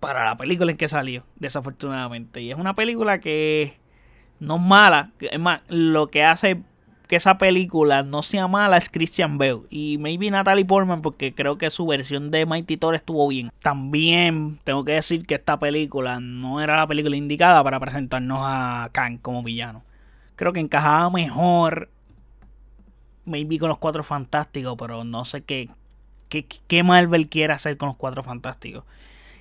para 0.00 0.24
la 0.24 0.36
película 0.36 0.70
en 0.70 0.76
que 0.76 0.88
salió, 0.88 1.24
desafortunadamente. 1.36 2.40
Y 2.40 2.50
es 2.50 2.56
una 2.56 2.74
película 2.74 3.20
que 3.20 3.78
no 4.40 4.56
es 4.56 4.62
mala. 4.62 5.12
Es 5.20 5.38
más, 5.38 5.60
lo 5.68 6.10
que 6.10 6.24
hace 6.24 6.62
que 7.10 7.16
esa 7.16 7.38
película 7.38 8.04
no 8.04 8.22
sea 8.22 8.46
mala 8.46 8.76
es 8.76 8.88
Christian 8.88 9.36
Bale. 9.36 9.62
Y 9.68 9.98
maybe 9.98 10.30
Natalie 10.30 10.64
Portman 10.64 11.02
porque 11.02 11.34
creo 11.34 11.58
que 11.58 11.68
su 11.68 11.84
versión 11.84 12.30
de 12.30 12.46
Mighty 12.46 12.76
Thor 12.76 12.94
estuvo 12.94 13.26
bien. 13.26 13.50
También 13.60 14.60
tengo 14.62 14.84
que 14.84 14.92
decir 14.92 15.26
que 15.26 15.34
esta 15.34 15.58
película 15.58 16.20
no 16.20 16.60
era 16.60 16.76
la 16.76 16.86
película 16.86 17.16
indicada 17.16 17.64
para 17.64 17.80
presentarnos 17.80 18.38
a 18.42 18.90
Kang 18.92 19.18
como 19.18 19.42
villano. 19.42 19.82
Creo 20.36 20.52
que 20.52 20.60
encajaba 20.60 21.10
mejor 21.10 21.90
maybe 23.24 23.58
con 23.58 23.70
los 23.70 23.78
Cuatro 23.78 24.04
Fantásticos, 24.04 24.76
pero 24.78 25.02
no 25.02 25.24
sé 25.24 25.42
qué, 25.42 25.68
qué, 26.28 26.46
qué 26.68 26.82
Marvel 26.84 27.28
quiere 27.28 27.52
hacer 27.52 27.76
con 27.76 27.88
los 27.88 27.96
Cuatro 27.96 28.22
Fantásticos. 28.22 28.84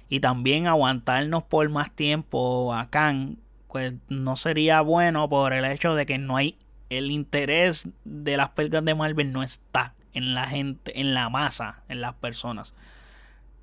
Y 0.10 0.22
también 0.22 0.66
aguantarnos 0.66 1.44
por 1.44 1.70
más 1.70 1.92
tiempo 1.92 2.74
a 2.74 2.90
Kang, 2.90 3.36
pues 3.68 3.94
no 4.08 4.36
sería 4.38 4.82
bueno 4.82 5.30
por 5.30 5.54
el 5.54 5.66
hecho 5.66 5.94
de 5.94 6.08
que 6.08 6.18
no 6.18 6.36
hay 6.36 6.58
el 6.90 7.12
interés 7.12 7.88
de 8.04 8.38
las 8.38 8.50
películas 8.50 8.86
de 8.86 8.96
Marvel 8.96 9.32
no 9.32 9.44
está 9.44 9.94
en 10.14 10.34
la 10.34 10.48
gente, 10.48 11.00
en 11.00 11.14
la 11.14 11.30
masa, 11.30 11.84
en 11.88 12.02
las 12.02 12.16
personas. 12.16 12.74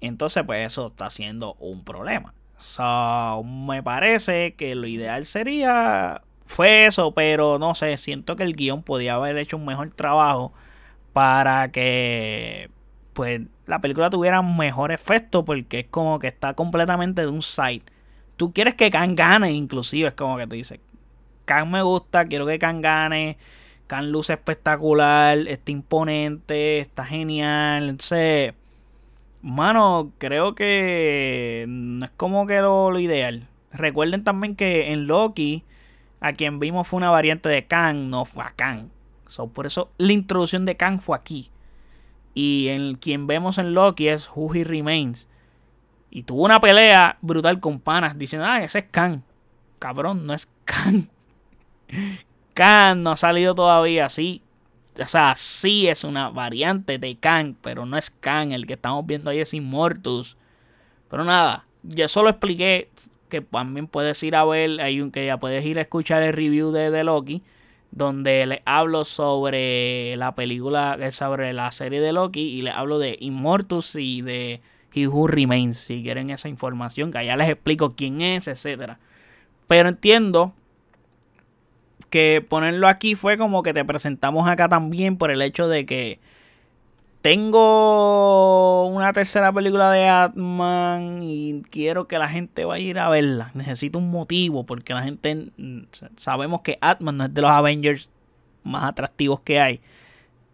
Entonces, 0.01 0.45
pues 0.45 0.67
eso 0.67 0.89
está 0.89 1.11
siendo 1.11 1.55
un 1.55 1.85
problema. 1.85 2.35
So, 2.59 3.43
me 3.45 3.83
parece 3.83 4.55
que 4.55 4.75
lo 4.75 4.87
ideal 4.87 5.27
sería 5.27 6.23
fue 6.47 6.87
eso, 6.87 7.13
pero 7.13 7.59
no 7.59 7.75
sé, 7.75 7.97
siento 7.97 8.37
que 8.37 8.45
el 8.45 8.55
guion 8.55 8.83
podía 8.83 9.15
haber 9.15 9.37
hecho 9.37 9.57
un 9.57 9.67
mejor 9.67 9.91
trabajo 9.91 10.53
para 11.13 11.71
que 11.73 12.71
pues 13.13 13.41
la 13.67 13.81
película 13.81 14.11
tuviera 14.11 14.43
mejor 14.43 14.93
efecto 14.93 15.45
porque 15.45 15.81
es 15.81 15.87
como 15.87 16.19
que 16.19 16.29
está 16.29 16.55
completamente 16.55 17.23
de 17.23 17.29
un 17.29 17.43
side. 17.43 17.83
Tú 18.37 18.53
quieres 18.53 18.75
que 18.75 18.91
Khan 18.91 19.17
gane, 19.17 19.53
inclusive 19.53 20.09
es 20.09 20.15
como 20.15 20.37
que 20.37 20.47
tú 20.47 20.55
dices, 20.55 20.79
Khan 21.47 21.71
me 21.71 21.81
gusta, 21.81 22.27
quiero 22.27 22.45
que 22.45 22.59
Khan 22.59 22.83
gane. 22.83 23.39
Khan 23.87 24.11
luce 24.11 24.35
espectacular, 24.35 25.39
está 25.49 25.71
imponente, 25.71 26.81
está 26.81 27.05
genial. 27.05 27.89
Entonces, 27.89 28.53
mano, 29.43 30.13
creo 30.19 30.55
que 30.55 31.65
no 31.69 32.05
es 32.05 32.11
como 32.17 32.47
que 32.47 32.61
lo, 32.61 32.99
ideal. 32.99 33.49
Recuerden 33.73 34.25
también 34.25 34.57
que 34.57 34.93
en 34.93 35.07
Loki, 35.07 35.65
a 36.21 36.33
quien 36.33 36.59
vimos 36.59 36.89
fue 36.89 36.99
una 36.99 37.11
variante 37.11 37.49
de 37.49 37.67
Khan, 37.67 38.11
no 38.11 38.25
fue 38.25 38.45
a 38.45 38.51
Khan. 38.51 38.91
por 39.55 39.67
eso 39.67 39.91
la 39.99 40.13
introducción 40.13 40.65
de 40.65 40.77
Khan 40.77 41.01
fue 41.01 41.17
aquí. 41.17 41.51
Y 42.35 42.69
en 42.69 42.97
quien 42.97 43.27
vemos 43.27 43.59
en 43.59 43.73
Loki 43.73 44.09
es 44.09 44.29
Who 44.35 44.55
He 44.55 44.65
Remains. 44.65 45.29
Y 46.11 46.25
tuvo 46.25 46.45
una 46.45 46.61
pelea 46.61 47.19
brutal 47.21 47.61
con 47.61 47.81
panas 47.81 48.19
diciendo, 48.19 48.47
ah, 48.49 48.63
ese 48.63 48.81
es 48.81 48.87
Khan. 48.91 49.23
Cabrón, 49.79 50.27
no 50.27 50.35
es 50.35 50.49
Khan. 50.65 51.09
Khan 52.55 53.03
no 53.03 53.13
ha 53.13 53.17
salido 53.17 53.55
todavía, 53.55 54.09
sí. 54.09 54.43
O 54.99 55.07
sea, 55.07 55.35
sí 55.37 55.89
es 55.89 56.05
una 56.05 56.31
variante 56.31 56.99
de 56.99 57.17
Khan, 57.17 57.57
pero 57.61 57.85
no 57.85 57.99
es 57.99 58.11
Khan. 58.11 58.53
El 58.53 58.67
que 58.67 58.75
estamos 58.75 59.05
viendo 59.07 59.31
ahí 59.31 59.41
es 59.41 59.53
Immortus. 59.53 60.37
Pero 61.11 61.25
nada, 61.25 61.67
yo 61.83 62.09
solo 62.09 62.31
expliqué 62.31 62.89
que 63.29 63.41
también 63.41 63.87
puedes 63.87 64.23
ir 64.23 64.37
a 64.37 64.45
ver, 64.45 64.81
hay 64.81 65.01
un 65.01 65.11
que 65.11 65.27
ya 65.27 65.39
puedes 65.39 65.65
ir 65.65 65.79
a 65.79 65.83
escuchar 65.83 66.23
el 66.23 66.33
review 66.33 66.71
de, 66.71 67.05
Loki, 67.05 67.43
donde 67.91 68.47
le 68.47 68.63
hablo 68.65 69.05
sobre 69.05 70.17
la 70.17 70.35
película, 70.35 70.99
sobre 71.11 71.53
la 71.53 71.71
serie 71.73 72.01
de 72.01 72.13
Loki, 72.13 72.41
y 72.41 72.63
le 72.63 72.71
hablo 72.71 72.99
de 72.99 73.17
Immortus 73.21 73.97
y 73.97 74.23
de 74.23 74.61
He 74.95 75.09
Who 75.09 75.27
Remains, 75.27 75.79
si 75.79 76.03
quieren 76.03 76.31
esa 76.31 76.49
información, 76.49 77.13
que 77.13 77.19
allá 77.19 77.37
les 77.37 77.51
explico 77.51 77.95
quién 77.95 78.21
es, 78.21 78.49
etcétera. 78.49 78.99
Pero 79.67 79.89
entiendo 79.89 80.55
que 82.17 82.41
ponerlo 82.41 82.89
aquí 82.89 83.15
fue 83.15 83.37
como 83.37 83.63
que 83.63 83.75
te 83.75 83.85
presentamos 83.85 84.49
acá 84.49 84.71
también 84.71 85.19
por 85.19 85.31
el 85.31 85.43
hecho 85.43 85.69
de 85.69 85.85
que 85.85 86.19
tengo 87.21 88.87
una 88.87 89.13
tercera 89.13 89.53
película 89.53 89.93
de 89.93 90.09
Atman 90.09 91.23
y 91.23 91.61
quiero 91.71 92.09
que 92.09 92.19
la 92.19 92.27
gente 92.27 92.65
vaya 92.65 92.87
a 92.87 92.89
ir 92.89 92.99
a 92.99 93.11
verla. 93.11 93.51
Necesito 93.53 93.99
un 93.99 94.11
motivo 94.11 94.65
porque 94.65 94.95
la 94.95 95.03
gente 95.03 95.51
sabemos 96.17 96.63
que 96.63 96.79
Atman 96.81 97.19
no 97.19 97.25
es 97.25 97.35
de 97.35 97.43
los 97.43 97.51
Avengers 97.51 98.09
más 98.65 98.85
atractivos 98.85 99.41
que 99.41 99.61
hay 99.61 99.83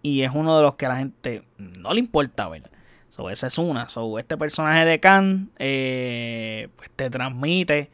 y 0.03 0.23
es 0.23 0.33
uno 0.35 0.57
de 0.57 0.65
los 0.65 0.75
que 0.75 0.87
a 0.87 0.89
la 0.89 0.97
gente 0.97 1.45
no 1.59 1.95
le 1.95 2.01
importa 2.01 2.49
ver. 2.49 2.69
So, 3.11 3.31
esa 3.31 3.47
es 3.47 3.57
una. 3.57 3.87
So, 3.87 4.19
este 4.19 4.37
personaje 4.37 4.85
de 4.85 4.99
Khan 4.99 5.51
eh, 5.61 6.71
pues 6.75 6.91
te 6.97 7.09
transmite 7.09 7.89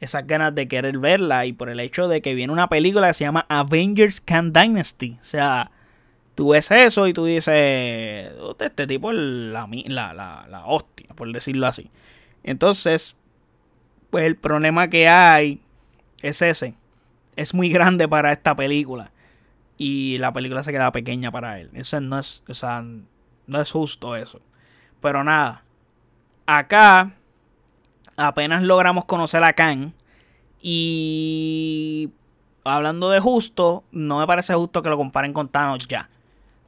esas 0.00 0.26
ganas 0.26 0.54
de 0.54 0.66
querer 0.66 0.98
verla 0.98 1.44
y 1.44 1.52
por 1.52 1.68
el 1.68 1.78
hecho 1.78 2.08
de 2.08 2.22
que 2.22 2.34
viene 2.34 2.52
una 2.52 2.68
película 2.68 3.08
que 3.08 3.14
se 3.14 3.24
llama 3.24 3.44
Avengers 3.48 4.20
Khan 4.20 4.52
Dynasty. 4.52 5.18
O 5.20 5.24
sea, 5.24 5.70
tú 6.34 6.50
ves 6.50 6.70
eso 6.70 7.06
y 7.06 7.12
tú 7.12 7.26
dices, 7.26 8.32
este 8.58 8.86
tipo 8.86 9.10
es 9.10 9.18
la, 9.18 9.68
la, 9.68 10.46
la, 10.48 10.64
hostia, 10.66 11.08
por 11.14 11.30
decirlo 11.30 11.66
así. 11.66 11.90
Entonces, 12.42 13.14
pues 14.08 14.24
el 14.24 14.36
problema 14.36 14.88
que 14.88 15.06
hay 15.06 15.60
es 16.22 16.40
ese. 16.40 16.74
Es 17.36 17.52
muy 17.52 17.68
grande 17.68 18.08
para 18.08 18.32
esta 18.32 18.56
película. 18.56 19.12
Y 19.76 20.16
la 20.18 20.32
película 20.32 20.64
se 20.64 20.72
queda 20.72 20.92
pequeña 20.92 21.30
para 21.30 21.60
él. 21.60 21.70
Eso 21.74 22.00
no 22.00 22.18
es, 22.18 22.42
o 22.48 22.54
sea, 22.54 22.82
no 23.46 23.60
es 23.60 23.70
justo 23.70 24.16
eso. 24.16 24.40
Pero 25.02 25.24
nada. 25.24 25.62
Acá 26.46 27.14
apenas 28.20 28.62
logramos 28.62 29.04
conocer 29.06 29.42
a 29.42 29.52
Khan. 29.52 29.94
Y 30.60 32.10
hablando 32.64 33.10
de 33.10 33.20
justo, 33.20 33.84
no 33.90 34.18
me 34.18 34.26
parece 34.26 34.54
justo 34.54 34.82
que 34.82 34.90
lo 34.90 34.96
comparen 34.96 35.32
con 35.32 35.48
Thanos 35.48 35.88
ya. 35.88 36.08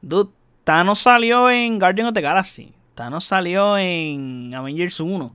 Dude, 0.01 0.31
Thanos 0.63 0.99
salió 0.99 1.49
en 1.49 1.79
Guardian 1.79 2.07
of 2.07 2.13
the 2.13 2.21
Galaxy. 2.21 2.73
Thanos 2.95 3.23
salió 3.23 3.77
en 3.77 4.53
Avengers 4.53 4.99
1. 4.99 5.33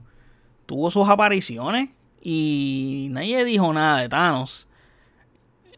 Tuvo 0.65 0.91
sus 0.91 1.07
apariciones. 1.09 1.89
Y 2.21 3.07
nadie 3.11 3.45
dijo 3.45 3.71
nada 3.71 4.01
de 4.01 4.09
Thanos. 4.09 4.67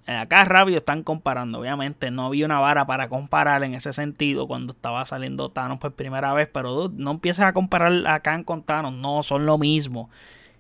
Acá 0.08 0.46
rápido 0.46 0.78
están 0.78 1.04
comparando. 1.04 1.60
Obviamente 1.60 2.10
no 2.10 2.26
había 2.26 2.46
una 2.46 2.60
vara 2.60 2.86
para 2.86 3.08
comparar 3.08 3.64
en 3.64 3.76
ese 3.76 3.94
sentido 3.94 4.48
cuando 4.48 4.74
estaba 4.74 5.06
saliendo 5.06 5.50
Thanos 5.50 5.80
por 5.80 5.94
primera 5.94 6.34
vez. 6.34 6.50
Pero 6.52 6.92
no 6.96 7.12
empieces 7.12 7.46
a 7.46 7.54
comparar 7.54 8.08
a 8.08 8.20
Khan 8.22 8.44
con 8.44 8.64
Thanos. 8.64 8.94
No, 8.94 9.22
son 9.24 9.46
lo 9.46 9.58
mismo. 9.58 10.10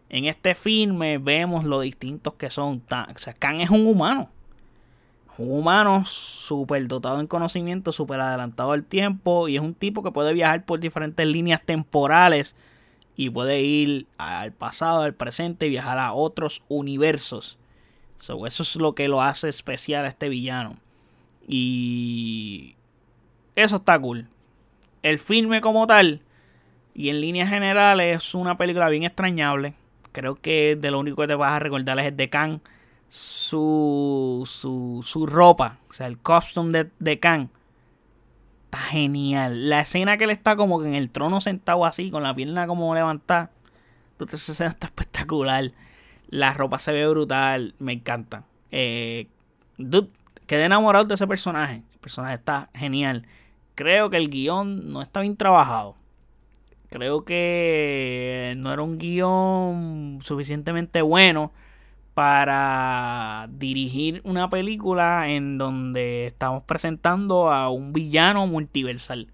En 0.10 0.26
este 0.26 0.54
filme 0.56 1.18
vemos 1.18 1.64
lo 1.64 1.80
distintos 1.80 2.36
que 2.36 2.50
son. 2.50 2.84
O 2.90 3.18
sea, 3.18 3.34
Khan 3.34 3.62
es 3.62 3.70
un 3.70 3.88
humano. 3.88 4.30
Un 5.38 5.60
humano 5.60 6.04
súper 6.06 6.88
dotado 6.88 7.20
en 7.20 7.26
conocimiento, 7.26 7.92
súper 7.92 8.22
adelantado 8.22 8.74
al 8.74 8.84
tiempo. 8.84 9.48
Y 9.48 9.56
es 9.56 9.62
un 9.62 9.74
tipo 9.74 10.04
que 10.04 10.12
puede 10.12 10.34
viajar 10.34 10.66
por 10.66 10.80
diferentes 10.80 11.26
líneas 11.26 11.62
temporales. 11.66 12.56
Y 13.16 13.30
puede 13.32 13.62
ir 13.62 14.08
al 14.18 14.52
pasado, 14.52 15.02
al 15.02 15.16
presente 15.16 15.66
y 15.66 15.70
viajar 15.70 15.98
a 15.98 16.14
otros 16.14 16.64
universos 16.70 17.58
eso 18.22 18.64
es 18.64 18.76
lo 18.76 18.94
que 18.94 19.08
lo 19.08 19.22
hace 19.22 19.50
especial 19.50 20.06
a 20.06 20.10
este 20.10 20.30
villano. 20.30 20.78
Y 21.48 22.76
eso 23.56 23.78
está 23.78 24.00
cool. 24.00 24.28
El 25.02 25.20
filme 25.20 25.62
como 25.62 25.88
tal, 25.88 26.22
y 26.94 27.10
en 27.10 27.22
líneas 27.22 27.50
generales, 27.50 28.18
es 28.18 28.36
una 28.36 28.58
película 28.58 28.90
bien 28.90 29.04
extrañable. 29.04 29.74
Creo 30.12 30.36
que 30.36 30.76
de 30.76 30.92
lo 30.92 31.00
único 31.00 31.22
que 31.22 31.28
te 31.28 31.36
vas 31.36 31.54
a 31.54 31.60
recordar 31.60 32.00
es 32.00 32.16
de 32.16 32.30
Khan. 32.30 32.62
Su, 33.10 34.44
su, 34.46 35.04
su 35.06 35.26
ropa, 35.26 35.80
o 35.90 35.94
sea, 35.94 36.08
el 36.08 36.18
costume 36.18 36.72
de, 36.72 36.92
de 37.00 37.20
Khan. 37.20 37.50
Está 38.66 38.78
genial. 38.78 39.70
La 39.70 39.82
escena 39.82 40.18
que 40.18 40.24
él 40.26 40.30
está 40.30 40.56
como 40.56 40.80
que 40.80 40.88
en 40.88 40.96
el 40.96 41.10
trono 41.10 41.42
sentado 41.42 41.86
así, 41.86 42.12
con 42.12 42.24
la 42.24 42.34
pierna 42.34 42.68
como 42.68 42.94
levantada. 42.96 43.52
Entonces 44.14 44.44
esa 44.44 44.52
escena 44.54 44.70
está 44.70 44.88
espectacular. 44.88 45.72
La 46.32 46.54
ropa 46.54 46.80
se 46.80 46.92
ve 46.94 47.08
brutal. 47.08 47.76
Me 47.78 47.94
encanta. 47.94 48.46
Eh, 48.72 49.28
dude, 49.78 50.10
quedé 50.48 50.64
enamorado 50.66 51.06
de 51.06 51.14
ese 51.16 51.28
personaje. 51.28 51.84
El 51.94 52.00
personaje 52.00 52.36
está 52.36 52.70
genial. 52.74 53.28
Creo 53.76 54.10
que 54.10 54.18
el 54.18 54.30
guion 54.30 54.90
no 54.90 55.02
está 55.02 55.22
bien 55.22 55.36
trabajado. 55.36 55.96
Creo 56.90 57.26
que 57.26 58.54
no 58.58 58.72
era 58.74 58.82
un 58.82 58.98
guion 58.98 60.20
suficientemente 60.22 61.02
bueno 61.02 61.52
para 62.14 63.48
dirigir 63.52 64.22
una 64.24 64.50
película 64.50 65.30
en 65.30 65.58
donde 65.58 66.28
estamos 66.28 66.64
presentando 66.64 67.52
a 67.52 67.70
un 67.70 67.94
villano 67.94 68.48
multiversal 68.48 69.28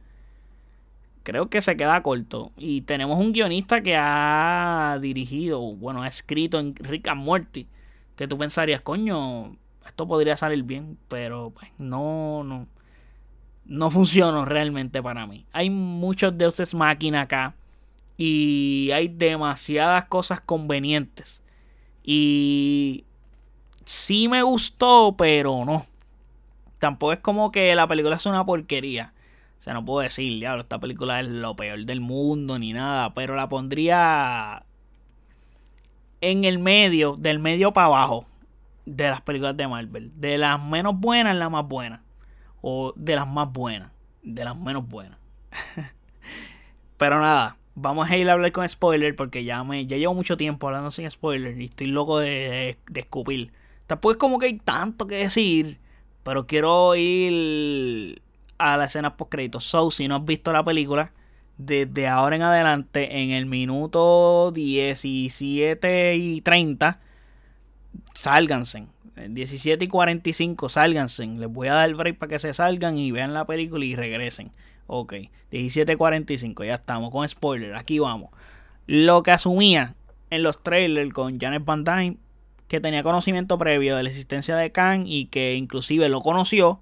creo 1.27 1.49
que 1.49 1.61
se 1.61 1.75
queda 1.75 2.01
corto. 2.03 2.53
Y 2.55 2.83
tenemos 2.83 3.19
un 3.19 3.33
guionista 3.33 3.81
que 3.81 3.97
ha 3.97 4.97
dirigido, 5.01 5.59
bueno, 5.75 6.03
ha 6.03 6.07
escrito 6.07 6.57
en 6.57 6.73
Rick 6.77 7.09
and 7.09 7.21
Morty. 7.21 7.67
Que 8.15 8.29
tú 8.29 8.37
pensarías, 8.37 8.79
coño, 8.79 9.57
esto 9.85 10.07
podría 10.07 10.37
salir 10.37 10.63
bien, 10.63 10.97
pero 11.09 11.51
pues, 11.51 11.69
no, 11.77 12.45
no. 12.45 12.65
No 13.65 13.91
funcionó 13.91 14.45
realmente 14.45 15.03
para 15.03 15.27
mí. 15.27 15.45
Hay 15.51 15.69
muchos 15.69 16.37
deuses 16.37 16.73
máquina 16.73 17.23
acá. 17.23 17.55
Y 18.15 18.91
hay 18.93 19.09
demasiadas 19.09 20.05
cosas 20.05 20.39
convenientes. 20.39 21.41
Y 22.03 23.03
sí 23.83 24.29
me 24.29 24.43
gustó, 24.43 25.15
pero 25.17 25.65
no. 25.65 25.85
Tampoco 26.79 27.11
es 27.11 27.19
como 27.19 27.51
que 27.51 27.75
la 27.75 27.85
película 27.85 28.15
es 28.15 28.25
una 28.25 28.45
porquería. 28.45 29.13
O 29.59 29.61
sea, 29.61 29.73
no 29.73 29.83
puedo 29.83 30.01
decir, 30.01 30.39
diablo, 30.39 30.61
esta 30.61 30.79
película 30.79 31.19
es 31.19 31.27
lo 31.27 31.55
peor 31.55 31.85
del 31.85 31.99
mundo 31.99 32.59
ni 32.59 32.73
nada, 32.73 33.13
pero 33.13 33.35
la 33.35 33.49
pondría 33.49 34.63
en 36.21 36.45
el 36.45 36.59
medio, 36.59 37.15
del 37.17 37.39
medio 37.39 37.73
para 37.73 37.87
abajo 37.87 38.25
de 38.85 39.09
las 39.09 39.21
películas 39.21 39.57
de 39.57 39.67
Marvel. 39.67 40.11
De 40.15 40.37
las 40.37 40.61
menos 40.63 40.99
buenas, 40.99 41.35
la 41.35 41.49
más 41.49 41.67
buena. 41.67 42.03
O 42.61 42.93
de 42.95 43.15
las 43.15 43.27
más 43.27 43.51
buenas, 43.51 43.91
de 44.23 44.45
las 44.45 44.57
menos 44.57 44.87
buenas. 44.87 45.17
pero 46.97 47.19
nada, 47.19 47.57
vamos 47.75 48.09
a 48.09 48.17
ir 48.17 48.29
a 48.29 48.33
hablar 48.33 48.51
con 48.51 48.67
spoiler 48.67 49.15
porque 49.15 49.43
ya 49.43 49.63
me 49.63 49.85
ya 49.85 49.97
llevo 49.97 50.13
mucho 50.13 50.37
tiempo 50.37 50.67
hablando 50.67 50.91
sin 50.91 51.09
spoiler 51.09 51.59
y 51.59 51.65
estoy 51.65 51.87
loco 51.87 52.19
de, 52.19 52.29
de, 52.29 52.77
de 52.89 52.99
escupir. 52.99 53.51
Tampoco 53.85 54.11
es 54.11 54.17
como 54.17 54.39
que 54.39 54.47
hay 54.47 54.57
tanto 54.57 55.07
que 55.07 55.15
decir, 55.15 55.79
pero 56.23 56.47
quiero 56.47 56.95
ir 56.95 58.21
a 58.57 58.77
la 58.77 58.85
escena 58.85 59.17
post 59.17 59.31
crédito. 59.31 59.59
So, 59.59 59.91
si 59.91 60.07
no 60.07 60.15
has 60.17 60.25
visto 60.25 60.51
la 60.51 60.63
película, 60.63 61.11
desde 61.57 62.07
ahora 62.07 62.35
en 62.35 62.41
adelante, 62.43 63.21
en 63.23 63.31
el 63.31 63.45
minuto 63.45 64.51
17 64.51 66.15
y 66.15 66.41
30, 66.41 66.99
sálganse. 68.13 68.87
17 69.29 69.83
y 69.83 69.87
45, 69.87 70.69
sálganse. 70.69 71.25
Les 71.25 71.49
voy 71.49 71.67
a 71.67 71.73
dar 71.73 71.93
break 71.95 72.17
para 72.17 72.29
que 72.29 72.39
se 72.39 72.53
salgan 72.53 72.97
y 72.97 73.11
vean 73.11 73.33
la 73.33 73.45
película 73.45 73.83
y 73.83 73.95
regresen. 73.95 74.51
Ok, 74.85 75.15
17 75.51 75.93
y 75.93 75.95
45, 75.95 76.63
ya 76.63 76.75
estamos 76.75 77.11
con 77.11 77.27
spoiler. 77.27 77.75
Aquí 77.75 77.99
vamos. 77.99 78.29
Lo 78.85 79.23
que 79.23 79.31
asumía 79.31 79.95
en 80.29 80.43
los 80.43 80.61
trailers 80.63 81.11
con 81.13 81.39
Janet 81.39 81.65
Van 81.65 81.83
Dyne, 81.83 82.17
que 82.67 82.79
tenía 82.79 83.03
conocimiento 83.03 83.57
previo 83.57 83.95
de 83.95 84.03
la 84.03 84.09
existencia 84.09 84.55
de 84.55 84.71
Khan 84.71 85.05
y 85.07 85.25
que 85.25 85.55
inclusive 85.55 86.09
lo 86.09 86.21
conoció 86.21 86.81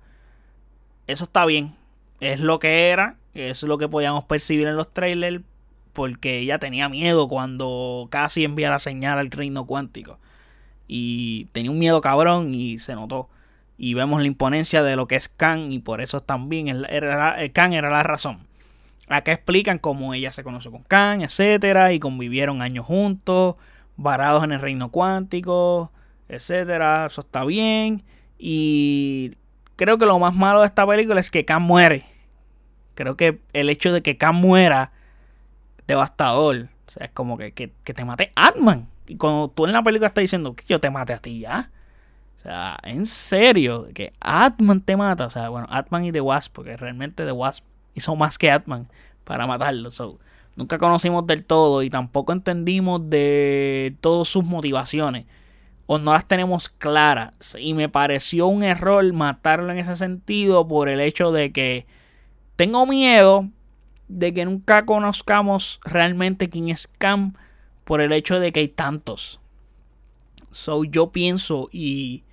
eso 1.08 1.24
está 1.26 1.46
bien. 1.46 1.76
Es 2.20 2.40
lo 2.40 2.60
que 2.60 2.90
era, 2.90 3.18
es 3.34 3.64
lo 3.64 3.78
que 3.78 3.90
podíamos 3.90 4.24
percibir 4.26 4.68
en 4.68 4.76
los 4.76 4.94
trailers, 4.94 5.42
porque 5.94 6.40
ella 6.40 6.60
tenía 6.60 6.90
miedo 6.90 7.28
cuando 7.28 8.08
casi 8.10 8.44
envía 8.44 8.70
la 8.70 8.80
señal 8.80 9.18
al 9.18 9.32
reino 9.32 9.66
cuántico. 9.66 10.20
Y 10.88 11.46
tenía 11.52 11.72
un 11.72 11.80
miedo 11.80 12.02
cabrón 12.02 12.54
y 12.54 12.80
se 12.80 12.96
notó. 12.96 13.30
Y 13.78 13.94
vemos 13.94 14.22
la 14.22 14.28
imponencia 14.28 14.84
de 14.84 14.96
lo 14.96 15.08
que 15.08 15.16
es 15.16 15.30
Khan 15.30 15.72
y 15.72 15.80
por 15.80 16.02
eso 16.02 16.22
también 16.22 16.68
era, 16.90 17.36
Khan 17.52 17.74
era 17.74 17.90
la 17.90 18.04
razón. 18.04 18.48
Acá 19.08 19.34
explican 19.34 19.80
cómo 19.80 20.14
ella 20.14 20.32
se 20.32 20.44
conoció 20.44 20.72
con 20.72 20.84
Khan, 20.84 21.22
etcétera, 21.22 21.94
y 21.94 22.00
convivieron 22.00 22.62
años 22.62 22.86
juntos, 22.86 23.56
varados 23.98 24.44
en 24.44 24.52
el 24.52 24.62
reino 24.62 24.90
cuántico, 24.90 25.92
etcétera. 26.28 27.06
Eso 27.06 27.22
está 27.22 27.46
bien. 27.46 28.04
Y 28.40 29.36
creo 29.76 29.98
que 29.98 30.06
lo 30.06 30.20
más 30.20 30.36
malo 30.36 30.62
de 30.62 30.68
esta 30.68 30.86
película 30.86 31.20
es 31.20 31.32
que 31.32 31.46
Khan 31.46 31.62
muere. 31.62 32.06
Creo 32.96 33.18
que 33.18 33.40
el 33.54 33.70
hecho 33.70 33.92
de 33.92 34.02
que 34.02 34.18
Khan 34.18 34.36
muera 34.36 34.92
devastador. 35.88 36.70
O 36.88 36.92
sea, 36.92 37.06
es 37.06 37.12
como 37.12 37.38
que, 37.38 37.52
que, 37.52 37.94
te 37.94 38.06
mate 38.06 38.32
Atman. 38.36 38.88
Y 39.08 39.18
cuando 39.18 39.50
tú 39.50 39.66
en 39.66 39.74
la 39.74 39.84
película 39.84 40.08
estás 40.08 40.22
diciendo 40.22 40.56
que 40.56 40.64
yo 40.68 40.80
te 40.80 40.90
mate 40.90 41.14
a 41.14 41.20
ti 41.20 41.40
ya. 41.40 41.72
O 42.38 42.42
sea, 42.42 42.78
en 42.84 43.06
serio, 43.06 43.88
que 43.94 44.14
Atman 44.20 44.82
te 44.82 44.96
mata. 44.96 45.26
O 45.26 45.30
sea, 45.30 45.50
bueno, 45.50 45.68
Atman 45.70 46.06
y 46.06 46.12
The 46.12 46.22
Wasp, 46.22 46.54
porque 46.54 46.78
realmente 46.78 47.26
The 47.26 47.32
Wasp 47.32 47.64
hizo 47.96 48.16
más 48.16 48.38
que 48.38 48.52
Atman 48.52 48.88
para 49.24 49.48
matarlo. 49.48 49.92
So, 49.92 50.20
nunca 50.56 50.78
conocimos 50.78 51.26
del 51.28 51.44
todo 51.44 51.84
y 51.84 51.90
tampoco 51.90 52.34
entendimos 52.34 53.10
de 53.10 53.96
todas 54.00 54.28
sus 54.28 54.46
motivaciones 54.46 55.26
o 55.88 55.98
no 55.98 56.14
las 56.14 56.28
tenemos 56.28 56.70
claras. 56.70 57.56
Y 57.60 57.74
me 57.74 57.90
pareció 57.90 58.48
un 58.48 58.64
error 58.64 59.12
matarlo 59.14 59.72
en 59.72 59.80
ese 59.80 59.96
sentido 59.96 60.68
por 60.68 60.90
el 60.90 61.00
hecho 61.00 61.32
de 61.32 61.52
que 61.52 61.86
tengo 62.56 62.86
miedo 62.86 63.50
de 64.08 64.34
que 64.34 64.46
nunca 64.46 64.86
conozcamos 64.86 65.80
realmente 65.84 66.50
quién 66.50 66.70
es 66.70 66.88
Cam 66.88 67.34
por 67.84 68.02
el 68.02 68.12
hecho 68.12 68.40
de 68.40 68.52
que 68.52 68.62
hay 68.62 68.68
tantos. 68.68 69.40
So 70.52 70.84
yo 70.84 71.12
pienso 71.12 71.70
y 71.72 72.24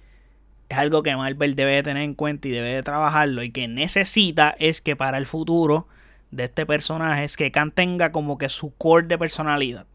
es 0.68 0.78
algo 0.78 1.02
que 1.02 1.16
Marvel 1.16 1.54
debe 1.54 1.82
tener 1.82 2.02
en 2.04 2.14
cuenta 2.14 2.48
y 2.48 2.52
debe 2.52 2.74
de 2.74 2.82
trabajarlo 2.82 3.42
y 3.42 3.50
que 3.50 3.68
necesita 3.68 4.54
es 4.58 4.80
que 4.80 4.96
para 4.96 5.18
el 5.18 5.26
futuro 5.26 5.88
de 6.30 6.44
este 6.44 6.64
personaje 6.64 7.24
es 7.24 7.36
que 7.36 7.50
Khan 7.50 7.72
tenga 7.72 8.12
como 8.12 8.38
que 8.38 8.48
su 8.48 8.74
core 8.76 9.06
de 9.06 9.18
personalidad 9.18 9.86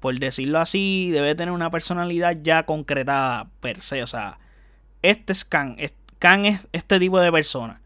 por 0.00 0.18
decirlo 0.18 0.58
así, 0.58 1.10
debe 1.10 1.34
tener 1.34 1.52
una 1.52 1.70
personalidad 1.70 2.36
ya 2.42 2.64
concretada 2.64 3.48
per 3.60 3.80
se. 3.80 4.02
O 4.02 4.06
sea, 4.06 4.38
este 5.02 5.32
es 5.32 5.44
Khan. 5.44 5.76
Khan 6.18 6.44
es 6.44 6.68
este 6.72 6.98
tipo 6.98 7.20
de 7.20 7.32
persona. 7.32 7.80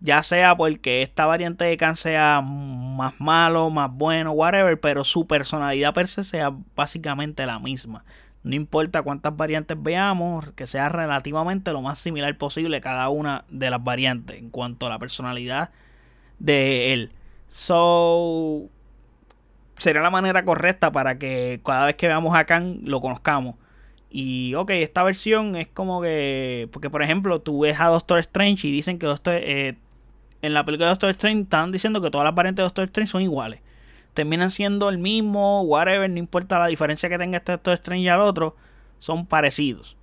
Ya 0.00 0.22
sea 0.22 0.56
porque 0.56 1.02
esta 1.02 1.24
variante 1.24 1.64
de 1.64 1.76
Khan 1.76 1.96
sea 1.96 2.42
más 2.42 3.14
malo, 3.18 3.70
más 3.70 3.90
bueno, 3.90 4.32
whatever, 4.32 4.78
pero 4.78 5.04
su 5.04 5.26
personalidad 5.26 5.94
per 5.94 6.06
se 6.06 6.22
sea 6.22 6.52
básicamente 6.74 7.46
la 7.46 7.58
misma. 7.58 8.04
No 8.42 8.54
importa 8.54 9.02
cuántas 9.02 9.36
variantes 9.36 9.76
veamos, 9.82 10.52
que 10.52 10.68
sea 10.68 10.88
relativamente 10.88 11.72
lo 11.72 11.82
más 11.82 11.98
similar 11.98 12.36
posible 12.38 12.80
cada 12.80 13.08
una 13.08 13.44
de 13.48 13.70
las 13.70 13.82
variantes 13.82 14.38
en 14.38 14.50
cuanto 14.50 14.86
a 14.86 14.90
la 14.90 14.98
personalidad 14.98 15.70
de 16.38 16.92
él. 16.92 17.12
So, 17.48 18.68
sería 19.78 20.02
la 20.02 20.10
manera 20.10 20.44
correcta 20.44 20.92
para 20.92 21.18
que 21.18 21.60
cada 21.64 21.86
vez 21.86 21.96
que 21.96 22.06
veamos 22.06 22.34
a 22.34 22.44
Khan 22.44 22.80
lo 22.84 23.00
conozcamos. 23.00 23.56
Y 24.10 24.54
ok, 24.54 24.70
esta 24.70 25.02
versión 25.02 25.56
es 25.56 25.68
como 25.68 26.00
que. 26.00 26.68
Porque 26.72 26.90
por 26.90 27.02
ejemplo, 27.02 27.40
tú 27.40 27.60
ves 27.60 27.80
a 27.80 27.86
Doctor 27.86 28.18
Strange 28.20 28.68
y 28.68 28.72
dicen 28.72 28.98
que 28.98 29.06
Doctor, 29.06 29.34
eh, 29.34 29.76
en 30.42 30.54
la 30.54 30.64
película 30.64 30.86
de 30.86 30.92
Doctor 30.92 31.10
Strange 31.10 31.42
están 31.42 31.72
diciendo 31.72 32.00
que 32.00 32.10
todas 32.10 32.24
las 32.24 32.34
variantes 32.34 32.62
de 32.62 32.64
Doctor 32.64 32.84
Strange 32.84 33.10
son 33.10 33.22
iguales. 33.22 33.60
terminan 34.14 34.50
siendo 34.50 34.88
el 34.88 34.98
mismo, 34.98 35.62
whatever, 35.62 36.08
no 36.08 36.18
importa 36.18 36.58
la 36.58 36.68
diferencia 36.68 37.08
que 37.08 37.18
tenga 37.18 37.38
este 37.38 37.52
Doctor 37.52 37.74
Strange 37.74 38.04
y 38.04 38.08
al 38.08 38.20
otro, 38.20 38.56
son 38.98 39.26
parecidos. 39.26 39.96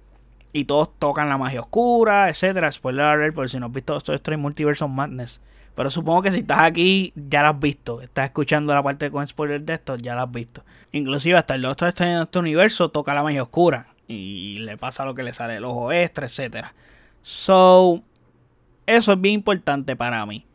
Y 0.51 0.65
todos 0.65 0.89
tocan 0.99 1.29
la 1.29 1.37
magia 1.39 1.61
oscura, 1.61 2.29
etcétera. 2.29 2.71
Spoiler 2.71 3.05
alert, 3.05 3.33
por 3.33 3.49
si 3.49 3.59
no 3.59 3.67
has 3.67 3.71
visto 3.71 3.93
Doctor 3.93 4.15
Strange 4.15 4.41
Multiverse 4.41 4.83
of 4.83 4.91
Madness. 4.91 5.41
Pero 5.75 5.89
supongo 5.89 6.21
que 6.21 6.31
si 6.31 6.39
estás 6.39 6.59
aquí, 6.59 7.13
ya 7.15 7.41
lo 7.41 7.49
has 7.49 7.59
visto. 7.59 8.01
Estás 8.01 8.25
escuchando 8.25 8.73
la 8.73 8.83
parte 8.83 9.09
con 9.09 9.25
spoiler 9.25 9.61
de 9.61 9.73
esto, 9.73 9.95
ya 9.95 10.13
lo 10.15 10.21
has 10.21 10.31
visto. 10.31 10.63
Inclusive 10.91 11.37
hasta 11.37 11.55
el 11.55 11.63
Doctor 11.63 11.89
Strange 11.89 12.15
en 12.15 12.21
este 12.21 12.39
universo 12.39 12.89
toca 12.89 13.13
la 13.13 13.23
magia 13.23 13.43
oscura. 13.43 13.87
Y 14.07 14.59
le 14.59 14.77
pasa 14.77 15.05
lo 15.05 15.15
que 15.15 15.23
le 15.23 15.33
sale 15.33 15.55
el 15.55 15.63
ojo 15.63 15.91
extra, 15.91 16.27
etcétera. 16.27 16.73
So, 17.23 18.03
eso 18.85 19.13
es 19.13 19.21
bien 19.21 19.35
importante 19.35 19.95
para 19.95 20.25
mí. 20.25 20.45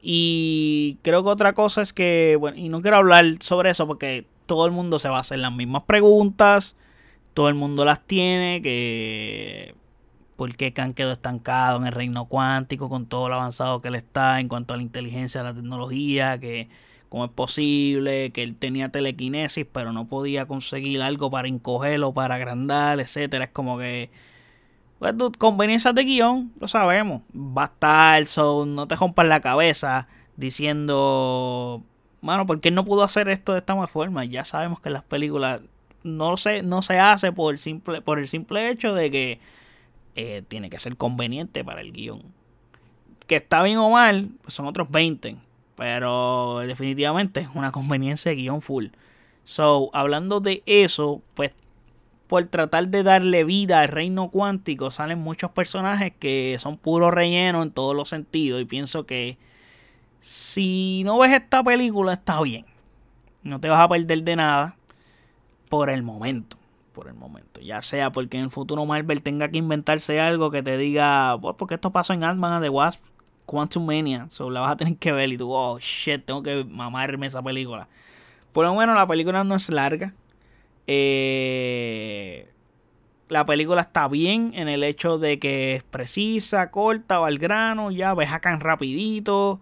Y 0.00 0.98
creo 1.02 1.24
que 1.24 1.30
otra 1.30 1.54
cosa 1.54 1.82
es 1.82 1.92
que, 1.92 2.36
bueno, 2.38 2.56
y 2.56 2.68
no 2.68 2.80
quiero 2.80 2.98
hablar 2.98 3.24
sobre 3.40 3.70
eso 3.70 3.86
porque 3.86 4.26
todo 4.46 4.66
el 4.66 4.72
mundo 4.72 4.98
se 4.98 5.08
va 5.08 5.16
a 5.18 5.20
hacer 5.20 5.40
las 5.40 5.52
mismas 5.52 5.82
preguntas, 5.84 6.76
todo 7.34 7.48
el 7.48 7.54
mundo 7.54 7.84
las 7.84 8.06
tiene, 8.06 8.62
que 8.62 9.74
por 10.38 10.54
qué 10.54 10.72
Khan 10.72 10.94
quedó 10.94 11.10
estancado 11.10 11.78
en 11.78 11.86
el 11.88 11.92
reino 11.92 12.26
cuántico 12.26 12.88
con 12.88 13.06
todo 13.06 13.28
lo 13.28 13.34
avanzado 13.34 13.82
que 13.82 13.88
él 13.88 13.96
está 13.96 14.38
en 14.38 14.46
cuanto 14.46 14.72
a 14.72 14.76
la 14.76 14.84
inteligencia, 14.84 15.42
la 15.42 15.52
tecnología, 15.52 16.38
que 16.38 16.68
cómo 17.08 17.24
es 17.24 17.32
posible, 17.32 18.30
que 18.30 18.44
él 18.44 18.54
tenía 18.54 18.90
telequinesis 18.90 19.66
pero 19.72 19.92
no 19.92 20.06
podía 20.06 20.46
conseguir 20.46 21.02
algo 21.02 21.28
para 21.28 21.48
encogerlo, 21.48 22.14
para 22.14 22.36
agrandar, 22.36 23.00
etcétera, 23.00 23.46
es 23.46 23.50
como 23.50 23.78
que 23.78 24.10
pues, 25.00 25.12
conveniencias 25.38 25.92
de 25.96 26.04
guion, 26.04 26.52
lo 26.60 26.68
sabemos. 26.68 27.22
Va 27.34 27.64
a 27.64 27.66
estar, 28.20 28.24
no 28.64 28.86
te 28.86 28.94
rompas 28.94 29.26
la 29.26 29.40
cabeza 29.40 30.06
diciendo, 30.36 31.82
mano, 32.20 32.46
¿por 32.46 32.60
qué 32.60 32.70
no 32.70 32.84
pudo 32.84 33.02
hacer 33.02 33.28
esto 33.28 33.54
de 33.54 33.58
esta 33.58 33.86
forma? 33.88 34.24
Ya 34.24 34.44
sabemos 34.44 34.78
que 34.78 34.90
las 34.90 35.02
películas 35.02 35.62
no 36.04 36.36
se, 36.36 36.62
no 36.62 36.82
se 36.82 37.00
hace 37.00 37.32
por 37.32 37.58
simple, 37.58 38.02
por 38.02 38.20
el 38.20 38.28
simple 38.28 38.70
hecho 38.70 38.94
de 38.94 39.10
que 39.10 39.40
eh, 40.20 40.42
tiene 40.42 40.68
que 40.68 40.80
ser 40.80 40.96
conveniente 40.96 41.62
para 41.62 41.80
el 41.80 41.92
guion. 41.92 42.24
Que 43.28 43.36
está 43.36 43.62
bien 43.62 43.78
o 43.78 43.90
mal, 43.90 44.30
pues 44.42 44.52
son 44.52 44.66
otros 44.66 44.90
20. 44.90 45.36
Pero 45.76 46.58
definitivamente 46.66 47.38
es 47.38 47.48
una 47.54 47.70
conveniencia 47.78 48.30
de 48.30 48.36
guion 48.36 48.60
full. 48.60 48.86
So, 49.44 49.90
hablando 49.92 50.40
de 50.40 50.64
eso, 50.66 51.22
pues 51.34 51.52
por 52.26 52.44
tratar 52.46 52.88
de 52.88 53.04
darle 53.04 53.44
vida 53.44 53.80
al 53.80 53.88
reino 53.88 54.28
cuántico, 54.28 54.90
salen 54.90 55.20
muchos 55.20 55.52
personajes 55.52 56.12
que 56.18 56.58
son 56.58 56.78
puro 56.78 57.12
relleno 57.12 57.62
en 57.62 57.70
todos 57.70 57.94
los 57.94 58.08
sentidos. 58.08 58.60
Y 58.60 58.64
pienso 58.64 59.06
que 59.06 59.38
si 60.20 61.02
no 61.04 61.16
ves 61.18 61.30
esta 61.30 61.62
película, 61.62 62.14
está 62.14 62.42
bien. 62.42 62.66
No 63.44 63.60
te 63.60 63.68
vas 63.68 63.78
a 63.78 63.88
perder 63.88 64.24
de 64.24 64.34
nada 64.34 64.76
por 65.68 65.90
el 65.90 66.02
momento. 66.02 66.57
Por 66.98 67.06
el 67.06 67.14
momento. 67.14 67.60
Ya 67.60 67.80
sea 67.80 68.10
porque 68.10 68.38
en 68.38 68.42
el 68.42 68.50
futuro 68.50 68.84
Marvel 68.84 69.22
tenga 69.22 69.48
que 69.48 69.58
inventarse 69.58 70.20
algo 70.20 70.50
que 70.50 70.64
te 70.64 70.76
diga, 70.76 71.38
pues 71.40 71.54
porque 71.56 71.76
esto 71.76 71.92
pasó 71.92 72.12
en 72.12 72.24
Ant-Man 72.24 72.60
The 72.60 72.70
Wasp, 72.70 73.00
Quantum 73.46 73.86
Mania. 73.86 74.26
So 74.30 74.50
la 74.50 74.62
vas 74.62 74.72
a 74.72 74.76
tener 74.76 74.96
que 74.96 75.12
ver 75.12 75.30
y 75.30 75.36
tú, 75.36 75.52
oh 75.52 75.78
shit, 75.78 76.24
tengo 76.24 76.42
que 76.42 76.64
mamarme 76.64 77.28
esa 77.28 77.40
película. 77.40 77.86
Por 78.52 78.66
lo 78.66 78.74
menos 78.74 78.96
la 78.96 79.06
película 79.06 79.44
no 79.44 79.54
es 79.54 79.70
larga. 79.70 80.12
Eh, 80.88 82.50
la 83.28 83.46
película 83.46 83.82
está 83.82 84.08
bien 84.08 84.50
en 84.56 84.66
el 84.68 84.82
hecho 84.82 85.18
de 85.18 85.38
que 85.38 85.76
es 85.76 85.84
precisa, 85.84 86.72
corta, 86.72 87.20
va 87.20 87.28
al 87.28 87.38
grano, 87.38 87.92
ya 87.92 88.12
ves 88.14 88.32
acá 88.32 88.56
rapidito. 88.56 89.60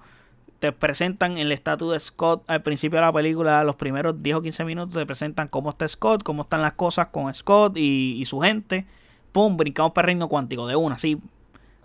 Te 0.58 0.72
presentan 0.72 1.36
el 1.38 1.52
estatus 1.52 1.92
de 1.92 2.00
Scott 2.00 2.44
al 2.46 2.62
principio 2.62 2.98
de 2.98 3.04
la 3.04 3.12
película, 3.12 3.62
los 3.64 3.76
primeros 3.76 4.22
10 4.22 4.36
o 4.36 4.42
15 4.42 4.64
minutos 4.64 4.94
te 4.94 5.04
presentan 5.04 5.48
cómo 5.48 5.70
está 5.70 5.86
Scott, 5.86 6.22
cómo 6.22 6.42
están 6.42 6.62
las 6.62 6.72
cosas 6.72 7.08
con 7.08 7.32
Scott 7.32 7.76
y, 7.76 8.24
su 8.24 8.40
gente. 8.40 8.86
Pum, 9.32 9.56
brincamos 9.56 9.92
para 9.92 10.06
reino 10.06 10.28
cuántico 10.28 10.66
de 10.66 10.76
una, 10.76 10.94
así, 10.94 11.18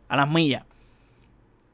a 0.07 0.15
las 0.15 0.29
millas. 0.29 0.63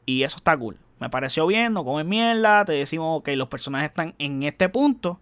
Y 0.05 0.23
eso 0.23 0.37
está 0.37 0.57
cool. 0.57 0.77
Me 0.99 1.09
pareció 1.09 1.45
bien, 1.45 1.73
no 1.73 1.85
comen 1.85 2.09
mierda, 2.09 2.65
te 2.65 2.73
decimos 2.73 3.21
que 3.21 3.35
los 3.35 3.47
personajes 3.47 3.89
están 3.89 4.15
en 4.17 4.41
este 4.41 4.67
punto 4.67 5.19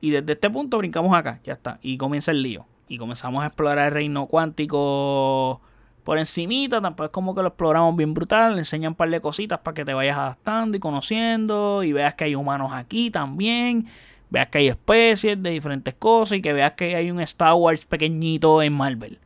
y 0.00 0.10
desde 0.10 0.32
este 0.32 0.50
punto 0.50 0.78
brincamos 0.78 1.16
acá, 1.16 1.40
ya 1.44 1.54
está. 1.54 1.78
Y 1.82 1.96
comienza 1.96 2.30
el 2.30 2.42
lío. 2.42 2.66
Y 2.88 2.98
comenzamos 2.98 3.42
a 3.42 3.46
explorar 3.46 3.86
el 3.86 3.92
reino 3.92 4.26
cuántico 4.26 5.60
por 6.06 6.18
encimita. 6.18 6.80
Tampoco 6.80 7.06
es 7.06 7.10
como 7.10 7.34
que 7.34 7.42
lo 7.42 7.48
exploramos 7.48 7.96
bien 7.96 8.14
brutal. 8.14 8.52
Le 8.52 8.60
enseñan 8.60 8.92
un 8.92 8.94
par 8.94 9.10
de 9.10 9.20
cositas 9.20 9.58
para 9.58 9.74
que 9.74 9.84
te 9.84 9.92
vayas 9.92 10.16
adaptando 10.16 10.76
y 10.76 10.80
conociendo. 10.80 11.82
Y 11.82 11.92
veas 11.92 12.14
que 12.14 12.24
hay 12.24 12.36
humanos 12.36 12.70
aquí 12.72 13.10
también. 13.10 13.88
Veas 14.30 14.48
que 14.48 14.58
hay 14.58 14.68
especies 14.68 15.42
de 15.42 15.50
diferentes 15.50 15.94
cosas. 15.94 16.38
Y 16.38 16.42
que 16.42 16.52
veas 16.52 16.72
que 16.72 16.94
hay 16.94 17.10
un 17.10 17.18
Star 17.20 17.54
Wars 17.54 17.84
pequeñito 17.86 18.62
en 18.62 18.72
Marvel. 18.72 19.18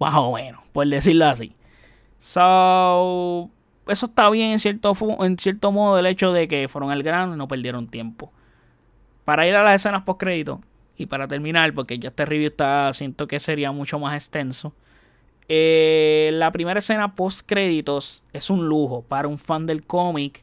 Más 0.00 0.14
o 0.14 0.32
menos, 0.32 0.62
por 0.72 0.86
decirlo 0.86 1.26
así. 1.26 1.54
So, 2.20 3.50
eso 3.86 4.06
está 4.06 4.30
bien 4.30 4.52
en 4.52 4.60
cierto, 4.60 4.96
en 5.20 5.36
cierto 5.36 5.72
modo 5.72 5.98
el 5.98 6.06
hecho 6.06 6.32
de 6.32 6.48
que 6.48 6.68
fueron 6.68 6.90
al 6.90 7.02
grano 7.02 7.34
y 7.34 7.36
no 7.36 7.48
perdieron 7.48 7.86
tiempo. 7.88 8.32
Para 9.26 9.46
ir 9.46 9.54
a 9.54 9.62
las 9.62 9.74
escenas 9.74 10.04
post 10.04 10.20
crédito 10.20 10.62
y 10.96 11.04
para 11.04 11.28
terminar, 11.28 11.74
porque 11.74 11.98
ya 11.98 12.08
este 12.08 12.24
review 12.24 12.48
está, 12.48 12.90
siento 12.94 13.26
que 13.26 13.38
sería 13.40 13.72
mucho 13.72 13.98
más 13.98 14.14
extenso. 14.14 14.72
Eh, 15.48 16.30
la 16.34 16.50
primera 16.52 16.78
escena 16.78 17.14
post 17.14 17.46
créditos 17.46 18.22
es 18.32 18.50
un 18.50 18.68
lujo 18.68 19.02
para 19.02 19.28
un 19.28 19.38
fan 19.38 19.66
del 19.66 19.84
cómic. 19.84 20.42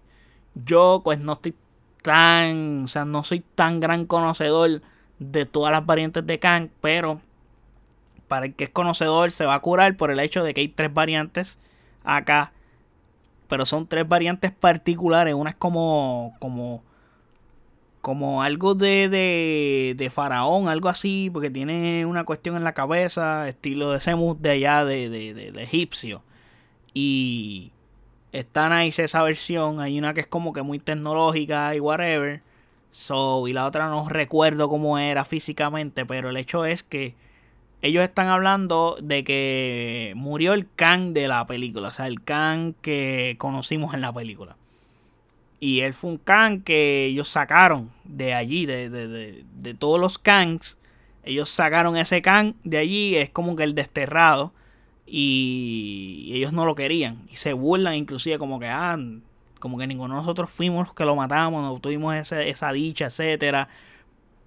Yo, 0.54 1.02
pues, 1.04 1.20
no 1.20 1.34
estoy 1.34 1.56
tan, 2.02 2.84
o 2.86 2.88
sea, 2.88 3.06
no 3.06 3.24
soy 3.24 3.44
tan 3.56 3.80
gran 3.80 4.06
conocedor 4.06 4.82
de 5.20 5.46
todas 5.46 5.72
las 5.72 5.86
variantes 5.86 6.26
de 6.26 6.40
Kang, 6.40 6.70
pero 6.82 7.22
para 8.28 8.48
el 8.48 8.56
que 8.56 8.66
es 8.66 8.70
conocedor 8.70 9.32
se 9.32 9.46
va 9.46 9.56
a 9.56 9.60
curar 9.60 9.96
por 9.98 10.10
el 10.10 10.20
hecho 10.20 10.44
de 10.44 10.54
que 10.54 10.62
hay 10.62 10.68
tres 10.70 10.94
variantes 10.94 11.60
acá, 12.04 12.54
pero 13.48 13.66
son 13.66 13.88
tres 13.88 14.08
variantes 14.08 14.52
particulares. 14.52 15.34
Una 15.34 15.52
es 15.52 15.56
como, 15.56 16.36
como 16.40 16.82
como 18.02 18.42
algo 18.44 18.76
de, 18.76 19.10
de, 19.10 19.96
de, 19.98 20.10
faraón, 20.10 20.68
algo 20.68 20.90
así, 20.90 21.30
porque 21.32 21.50
tiene 21.50 22.06
una 22.06 22.24
cuestión 22.26 22.58
en 22.58 22.64
la 22.64 22.74
cabeza, 22.74 23.48
estilo 23.48 23.92
de 23.92 24.00
Semus 24.00 24.42
de 24.42 24.52
allá 24.52 24.86
de, 24.86 25.10
de, 25.10 25.64
egipcio. 25.64 26.24
Y 26.94 27.72
está 28.32 28.70
nice 28.70 29.04
esa 29.04 29.24
versión. 29.24 29.80
Hay 29.80 30.00
una 30.00 30.14
que 30.14 30.22
es 30.22 30.28
como 30.28 30.54
que 30.54 30.64
muy 30.64 30.80
tecnológica 30.80 31.76
y 31.76 31.80
whatever. 31.80 32.42
So, 32.92 33.48
y 33.48 33.54
la 33.54 33.66
otra 33.66 33.88
no 33.90 34.10
recuerdo 34.10 34.68
cómo 34.70 34.98
era 34.98 35.24
físicamente, 35.26 36.06
pero 36.06 36.30
el 36.30 36.38
hecho 36.38 36.66
es 36.66 36.84
que 36.84 37.16
ellos 37.82 38.04
están 38.04 38.28
hablando 38.28 38.98
de 39.02 39.24
que 39.24 40.14
murió 40.16 40.54
el 40.54 40.68
Khan 40.76 41.14
de 41.14 41.28
la 41.28 41.46
película, 41.48 41.90
o 41.90 41.94
sea, 41.94 42.08
el 42.08 42.22
Khan 42.24 42.76
que 42.82 43.36
conocimos 43.40 43.94
en 43.94 44.02
la 44.02 44.14
película. 44.14 44.58
Y 45.64 45.82
él 45.82 45.94
fue 45.94 46.10
un 46.10 46.18
Kang 46.18 46.64
que 46.64 47.06
ellos 47.06 47.30
sacaron 47.30 47.92
de 48.04 48.34
allí, 48.34 48.66
de, 48.66 48.90
de, 48.90 49.46
de, 49.46 49.74
todos 49.76 50.00
los 50.00 50.18
Kangs. 50.18 50.80
Ellos 51.24 51.50
sacaron 51.50 51.96
ese 51.98 52.24
Kang 52.24 52.56
de 52.64 52.80
allí, 52.80 53.16
es 53.16 53.30
como 53.30 53.56
que 53.56 53.64
el 53.64 53.76
desterrado. 53.76 54.54
Y 55.06 56.32
ellos 56.34 56.52
no 56.52 56.66
lo 56.66 56.74
querían. 56.74 57.28
Y 57.30 57.36
se 57.36 57.54
burlan 57.54 57.94
inclusive 57.94 58.40
como 58.40 58.60
que, 58.60 58.66
ah, 58.70 58.98
como 59.60 59.78
que 59.78 59.86
ninguno 59.86 60.16
de 60.16 60.22
nosotros 60.22 60.50
fuimos 60.50 60.88
los 60.88 60.96
que 60.96 61.06
lo 61.06 61.16
matamos, 61.16 61.62
no 61.62 61.80
tuvimos 61.80 62.16
esa 62.16 62.72
dicha, 62.72 63.06
etcétera. 63.06 63.68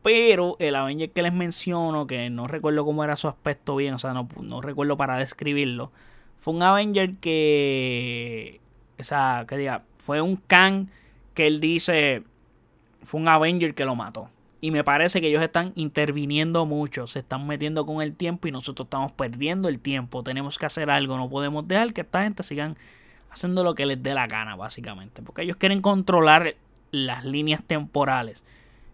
Pero 0.02 0.56
el 0.58 0.74
Avenger 0.74 1.12
que 1.12 1.22
les 1.22 1.32
menciono, 1.32 2.08
que 2.08 2.28
no 2.28 2.48
recuerdo 2.48 2.84
cómo 2.84 3.04
era 3.04 3.14
su 3.14 3.28
aspecto 3.28 3.76
bien, 3.76 3.94
o 3.94 4.00
sea, 4.00 4.14
no, 4.14 4.28
no 4.40 4.60
recuerdo 4.60 4.96
para 4.96 5.16
describirlo, 5.16 5.92
fue 6.38 6.54
un 6.54 6.62
Avenger 6.64 7.14
que, 7.18 8.60
o 8.98 9.04
sea, 9.04 9.46
que 9.48 9.56
diga, 9.58 9.84
fue 9.98 10.20
un 10.20 10.36
Kang 10.36 10.88
que 11.34 11.46
él 11.46 11.60
dice 11.60 12.22
fue 13.02 13.20
un 13.20 13.28
Avenger 13.28 13.74
que 13.74 13.84
lo 13.84 13.94
mató. 13.94 14.30
Y 14.60 14.70
me 14.70 14.82
parece 14.82 15.20
que 15.20 15.28
ellos 15.28 15.42
están 15.42 15.72
interviniendo 15.76 16.64
mucho, 16.64 17.06
se 17.06 17.18
están 17.18 17.46
metiendo 17.46 17.84
con 17.84 18.00
el 18.00 18.14
tiempo 18.14 18.48
y 18.48 18.50
nosotros 18.50 18.86
estamos 18.86 19.12
perdiendo 19.12 19.68
el 19.68 19.78
tiempo. 19.78 20.22
Tenemos 20.22 20.58
que 20.58 20.64
hacer 20.64 20.88
algo, 20.88 21.18
no 21.18 21.28
podemos 21.28 21.68
dejar 21.68 21.92
que 21.92 22.00
esta 22.00 22.22
gente 22.22 22.42
sigan 22.42 22.76
haciendo 23.30 23.62
lo 23.62 23.74
que 23.74 23.84
les 23.84 24.02
dé 24.02 24.14
la 24.14 24.26
gana, 24.26 24.56
básicamente. 24.56 25.20
Porque 25.20 25.42
ellos 25.42 25.58
quieren 25.58 25.82
controlar 25.82 26.54
las 26.92 27.26
líneas 27.26 27.62
temporales. 27.62 28.42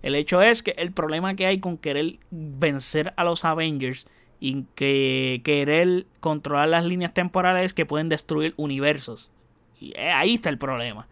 El 0.03 0.17
hecho 0.17 0.43
es 0.43 0.65
que 0.65 0.73
el 0.73 0.91
problema 0.91 1.37
que 1.37 1.47
hay 1.47 1.61
con 1.61 1.77
querer 1.77 2.19
vencer 2.31 3.13
a 3.17 3.23
los 3.23 3.45
Avengers 3.45 4.09
y 4.41 4.65
que 4.75 5.41
querer 5.45 6.07
controlar 6.19 6.69
las 6.69 6.85
líneas 6.85 7.15
temporales 7.15 7.67
es 7.67 7.75
que 7.75 7.87
pueden 7.87 8.09
destruir 8.09 8.55
universos. 8.57 9.31
Y 9.79 9.97
ahí 9.97 10.35
está 10.35 10.49
el 10.49 10.59
problema. 10.59 11.07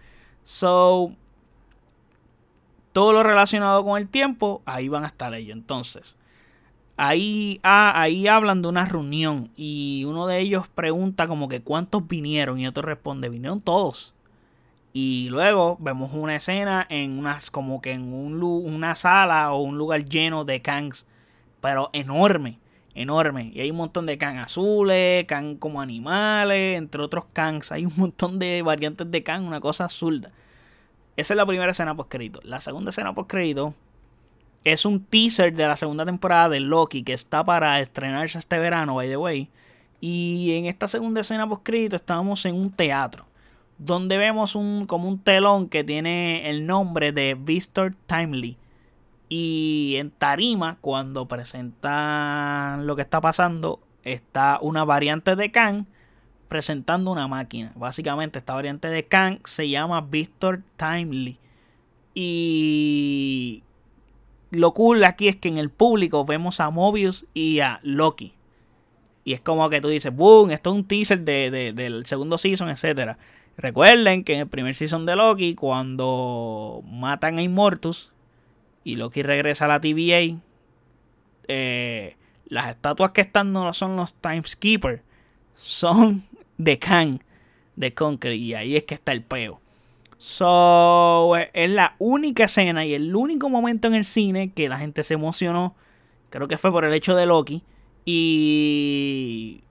So, 0.48 1.12
todo 2.94 3.12
lo 3.12 3.22
relacionado 3.22 3.84
con 3.84 4.00
el 4.00 4.08
tiempo, 4.08 4.62
ahí 4.64 4.88
van 4.88 5.04
a 5.04 5.08
estar 5.08 5.34
ellos. 5.34 5.54
Entonces, 5.54 6.16
ahí, 6.96 7.60
ah, 7.62 7.92
ahí 7.94 8.28
hablan 8.28 8.62
de 8.62 8.68
una 8.68 8.86
reunión 8.86 9.50
y 9.56 10.04
uno 10.06 10.26
de 10.26 10.38
ellos 10.38 10.66
pregunta 10.66 11.28
como 11.28 11.48
que 11.48 11.60
cuántos 11.60 12.08
vinieron 12.08 12.58
y 12.58 12.66
otro 12.66 12.80
responde, 12.80 13.28
vinieron 13.28 13.60
todos. 13.60 14.14
Y 14.94 15.28
luego 15.28 15.76
vemos 15.80 16.14
una 16.14 16.36
escena 16.36 16.86
en 16.88 17.18
unas, 17.18 17.50
como 17.50 17.82
que 17.82 17.90
en 17.90 18.14
un, 18.14 18.42
una 18.42 18.94
sala 18.94 19.52
o 19.52 19.60
un 19.60 19.76
lugar 19.76 20.06
lleno 20.06 20.46
de 20.46 20.62
Kangs, 20.62 21.04
pero 21.60 21.90
enorme, 21.92 22.58
enorme. 23.00 23.50
Y 23.54 23.60
hay 23.60 23.70
un 23.70 23.76
montón 23.76 24.06
de 24.06 24.18
Kang 24.18 24.38
azules, 24.38 25.24
Kang 25.26 25.56
como 25.56 25.80
animales, 25.80 26.78
entre 26.78 27.02
otros 27.02 27.24
Kangs. 27.32 27.72
Hay 27.72 27.86
un 27.86 27.92
montón 27.96 28.38
de 28.38 28.62
variantes 28.62 29.10
de 29.10 29.22
Kang, 29.22 29.44
una 29.44 29.60
cosa 29.60 29.84
absurda. 29.84 30.30
Esa 31.16 31.34
es 31.34 31.36
la 31.36 31.46
primera 31.46 31.70
escena 31.70 31.96
post 31.96 32.10
crédito. 32.10 32.40
La 32.44 32.60
segunda 32.60 32.90
escena 32.90 33.14
post 33.14 33.30
crédito 33.30 33.74
es 34.64 34.84
un 34.84 35.04
teaser 35.04 35.54
de 35.54 35.66
la 35.66 35.76
segunda 35.76 36.04
temporada 36.04 36.48
de 36.48 36.60
Loki 36.60 37.02
que 37.02 37.12
está 37.12 37.44
para 37.44 37.80
estrenarse 37.80 38.38
este 38.38 38.58
verano, 38.58 38.96
by 38.96 39.08
the 39.08 39.16
way. 39.16 39.48
Y 40.00 40.52
en 40.56 40.66
esta 40.66 40.88
segunda 40.88 41.20
escena 41.20 41.48
post 41.48 41.62
crédito 41.64 41.96
estábamos 41.96 42.44
en 42.44 42.54
un 42.54 42.70
teatro 42.70 43.28
donde 43.78 44.18
vemos 44.18 44.54
un, 44.56 44.86
como 44.86 45.08
un 45.08 45.20
telón 45.20 45.68
que 45.68 45.84
tiene 45.84 46.50
el 46.50 46.66
nombre 46.66 47.12
de 47.12 47.36
Vistor 47.38 47.94
Timely. 48.06 48.58
Y 49.28 49.94
en 49.96 50.10
tarima, 50.10 50.78
cuando 50.80 51.28
presentan 51.28 52.86
lo 52.86 52.96
que 52.96 53.02
está 53.02 53.20
pasando, 53.20 53.80
está 54.04 54.58
una 54.62 54.84
variante 54.84 55.36
de 55.36 55.50
Khan 55.50 55.86
presentando 56.48 57.12
una 57.12 57.28
máquina. 57.28 57.72
Básicamente, 57.76 58.38
esta 58.38 58.54
variante 58.54 58.88
de 58.88 59.04
Khan 59.04 59.40
se 59.44 59.68
llama 59.68 60.00
Vistor 60.00 60.62
Timely. 60.76 61.38
Y 62.14 63.62
lo 64.50 64.72
cool 64.72 65.04
aquí 65.04 65.28
es 65.28 65.36
que 65.36 65.48
en 65.48 65.58
el 65.58 65.70
público 65.70 66.24
vemos 66.24 66.60
a 66.60 66.70
Mobius 66.70 67.26
y 67.34 67.60
a 67.60 67.80
Loki. 67.82 68.32
Y 69.24 69.34
es 69.34 69.40
como 69.42 69.68
que 69.68 69.82
tú 69.82 69.88
dices, 69.88 70.14
boom, 70.14 70.50
esto 70.50 70.70
es 70.70 70.76
un 70.76 70.84
teaser 70.84 71.20
de, 71.20 71.72
del 71.74 72.06
segundo 72.06 72.38
season, 72.38 72.70
etcétera. 72.70 73.18
Recuerden 73.58 74.24
que 74.24 74.32
en 74.32 74.40
el 74.40 74.48
primer 74.48 74.74
season 74.74 75.04
de 75.04 75.16
Loki, 75.16 75.54
cuando 75.54 76.82
matan 76.86 77.36
a 77.36 77.42
Immortus 77.42 78.10
y 78.84 78.96
Loki 78.96 79.22
regresa 79.22 79.66
a 79.66 79.68
la 79.68 79.80
TVA, 79.80 80.40
eh, 81.48 82.16
las 82.46 82.68
estatuas 82.68 83.10
que 83.10 83.20
están 83.20 83.52
no 83.52 83.72
son 83.74 83.96
los 83.96 84.14
Timeskeeper, 84.14 85.02
son 85.54 86.24
de 86.56 86.78
Kang, 86.78 87.20
de 87.76 87.94
Conquer, 87.94 88.34
y 88.34 88.54
ahí 88.54 88.76
es 88.76 88.84
que 88.84 88.94
está 88.94 89.12
el 89.12 89.22
peo. 89.22 89.60
So, 90.18 91.36
es 91.36 91.70
la 91.70 91.94
única 91.98 92.44
escena 92.44 92.84
y 92.84 92.92
el 92.92 93.14
único 93.14 93.48
momento 93.48 93.86
en 93.86 93.94
el 93.94 94.04
cine 94.04 94.52
que 94.52 94.68
la 94.68 94.76
gente 94.76 95.04
se 95.04 95.14
emocionó. 95.14 95.76
Creo 96.30 96.48
que 96.48 96.58
fue 96.58 96.72
por 96.72 96.84
el 96.84 96.92
hecho 96.92 97.14
de 97.14 97.24
Loki. 97.24 97.62
Y 98.04 99.62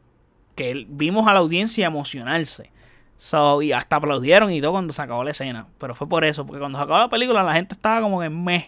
que 0.55 0.85
vimos 0.87 1.27
a 1.27 1.33
la 1.33 1.39
audiencia 1.39 1.87
emocionarse. 1.87 2.71
So, 3.17 3.61
y 3.61 3.73
hasta 3.73 3.97
aplaudieron 3.97 4.51
y 4.51 4.61
todo 4.61 4.71
cuando 4.71 4.93
se 4.93 5.01
acabó 5.01 5.23
la 5.23 5.31
escena. 5.31 5.67
Pero 5.79 5.93
fue 5.93 6.07
por 6.07 6.23
eso, 6.23 6.45
porque 6.45 6.59
cuando 6.59 6.77
se 6.77 6.83
acabó 6.83 6.99
la 6.99 7.09
película 7.09 7.43
la 7.43 7.53
gente 7.53 7.75
estaba 7.75 8.01
como 8.01 8.23
en 8.23 8.43
mes. 8.43 8.65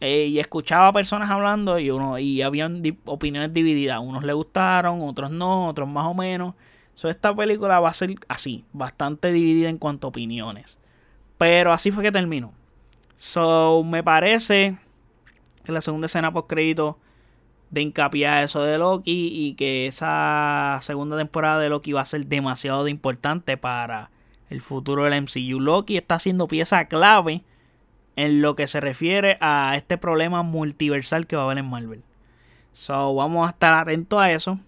Eh, 0.00 0.26
y 0.26 0.38
escuchaba 0.38 0.92
personas 0.92 1.30
hablando 1.30 1.78
y 1.78 1.90
uno 1.90 2.18
y 2.18 2.42
habían 2.42 2.82
opiniones 3.04 3.54
divididas. 3.54 4.00
Unos 4.00 4.24
le 4.24 4.32
gustaron, 4.32 5.00
otros 5.02 5.30
no, 5.30 5.68
otros 5.68 5.88
más 5.88 6.06
o 6.06 6.14
menos. 6.14 6.54
So, 6.94 7.08
esta 7.08 7.34
película 7.34 7.80
va 7.80 7.88
a 7.88 7.94
ser 7.94 8.14
así, 8.28 8.64
bastante 8.72 9.32
dividida 9.32 9.68
en 9.68 9.78
cuanto 9.78 10.06
a 10.06 10.10
opiniones. 10.10 10.78
Pero 11.38 11.72
así 11.72 11.90
fue 11.90 12.02
que 12.04 12.12
terminó. 12.12 12.52
So, 13.16 13.82
me 13.84 14.02
parece 14.02 14.78
que 15.64 15.72
la 15.72 15.80
segunda 15.80 16.06
escena 16.06 16.32
post 16.32 16.48
crédito 16.48 16.98
de 17.70 17.82
hincapié 17.82 18.26
a 18.28 18.42
eso 18.42 18.62
de 18.62 18.78
Loki 18.78 19.30
y 19.32 19.54
que 19.54 19.86
esa 19.86 20.78
segunda 20.82 21.16
temporada 21.16 21.58
de 21.58 21.68
Loki 21.68 21.92
va 21.92 22.02
a 22.02 22.06
ser 22.06 22.26
demasiado 22.26 22.86
importante 22.88 23.56
para 23.56 24.10
el 24.50 24.60
futuro 24.60 25.04
del 25.04 25.22
MCU. 25.22 25.60
Loki 25.60 25.96
está 25.96 26.18
siendo 26.18 26.46
pieza 26.46 26.84
clave 26.86 27.42
en 28.16 28.42
lo 28.42 28.56
que 28.56 28.66
se 28.66 28.80
refiere 28.80 29.38
a 29.40 29.74
este 29.76 29.98
problema 29.98 30.42
multiversal 30.42 31.26
que 31.26 31.36
va 31.36 31.42
a 31.42 31.44
haber 31.46 31.58
en 31.58 31.66
Marvel. 31.66 32.02
So, 32.72 33.14
vamos 33.14 33.46
a 33.46 33.50
estar 33.50 33.72
atentos 33.72 34.20
a 34.20 34.32
eso. 34.32 34.58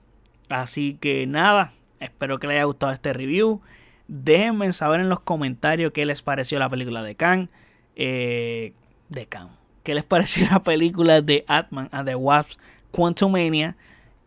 Así 0.48 0.96
que 1.00 1.26
nada, 1.26 1.72
espero 2.00 2.38
que 2.38 2.46
les 2.46 2.56
haya 2.56 2.64
gustado 2.64 2.92
este 2.92 3.12
review. 3.12 3.60
Déjenme 4.08 4.72
saber 4.72 5.00
en 5.00 5.08
los 5.08 5.20
comentarios 5.20 5.92
qué 5.92 6.06
les 6.06 6.22
pareció 6.22 6.58
la 6.58 6.68
película 6.68 7.02
de 7.02 7.14
Kang. 7.16 7.48
Eh, 7.96 8.72
de 9.08 9.26
Kang. 9.26 9.48
¿Qué 9.82 9.94
les 9.94 10.04
pareció 10.04 10.46
la 10.50 10.62
película 10.62 11.20
de 11.20 11.44
Atman 11.48 11.88
and 11.92 12.08
the 12.08 12.14
Wasps 12.14 12.58
Quantumania 12.90 13.76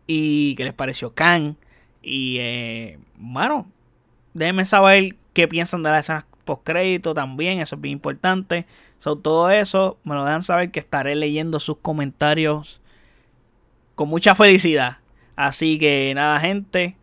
y 0.06 0.54
qué 0.56 0.64
les 0.64 0.74
pareció 0.74 1.14
Khan. 1.14 1.56
Y 2.02 2.38
eh, 2.40 2.98
bueno, 3.16 3.70
déjenme 4.34 4.64
saber 4.64 5.16
qué 5.32 5.46
piensan 5.48 5.82
de 5.82 5.90
las 5.90 6.04
escenas 6.04 6.24
post 6.50 6.62
crédito 6.64 7.14
también, 7.14 7.60
eso 7.60 7.76
es 7.76 7.80
bien 7.80 7.92
importante. 7.92 8.66
Sobre 8.98 9.22
todo 9.22 9.50
eso, 9.50 9.98
me 10.02 10.14
lo 10.14 10.24
dejan 10.24 10.42
saber 10.42 10.70
que 10.70 10.80
estaré 10.80 11.14
leyendo 11.14 11.60
sus 11.60 11.76
comentarios 11.78 12.80
con 13.94 14.08
mucha 14.08 14.34
felicidad. 14.34 14.98
Así 15.36 15.78
que 15.78 16.12
nada, 16.14 16.40
gente. 16.40 16.96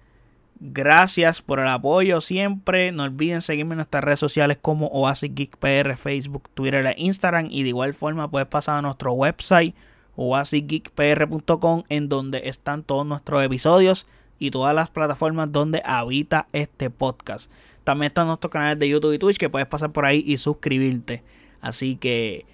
Gracias 0.59 1.41
por 1.41 1.59
el 1.59 1.67
apoyo 1.67 2.19
siempre. 2.19 2.91
No 2.91 3.03
olviden 3.03 3.41
seguirme 3.41 3.73
en 3.73 3.77
nuestras 3.77 4.03
redes 4.03 4.19
sociales 4.19 4.57
como 4.61 4.87
Oasis 4.87 5.33
Geek 5.33 5.55
PR, 5.57 5.95
Facebook, 5.95 6.49
Twitter 6.53 6.85
e 6.85 6.95
Instagram. 6.97 7.47
Y 7.49 7.63
de 7.63 7.69
igual 7.69 7.93
forma 7.93 8.29
puedes 8.29 8.47
pasar 8.47 8.79
a 8.79 8.81
nuestro 8.81 9.13
website 9.13 9.75
oasisgeekpr.com 10.17 11.83
en 11.89 12.09
donde 12.09 12.41
están 12.45 12.83
todos 12.83 13.05
nuestros 13.05 13.43
episodios 13.43 14.07
y 14.39 14.51
todas 14.51 14.75
las 14.75 14.89
plataformas 14.89 15.51
donde 15.51 15.81
habita 15.85 16.47
este 16.51 16.89
podcast. 16.89 17.49
También 17.87 18.09
están 18.09 18.27
nuestros 18.27 18.51
canales 18.51 18.77
de 18.79 18.89
YouTube 18.89 19.13
y 19.13 19.17
Twitch 19.17 19.37
que 19.37 19.49
puedes 19.49 19.65
pasar 19.65 19.93
por 19.93 20.05
ahí 20.05 20.21
y 20.27 20.35
suscribirte. 20.35 21.23
Así 21.61 21.95
que 21.95 22.45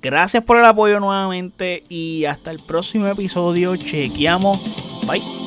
gracias 0.00 0.44
por 0.44 0.58
el 0.58 0.64
apoyo 0.64 1.00
nuevamente 1.00 1.82
y 1.88 2.24
hasta 2.24 2.52
el 2.52 2.60
próximo 2.60 3.08
episodio. 3.08 3.74
Chequeamos. 3.74 4.60
Bye. 5.08 5.45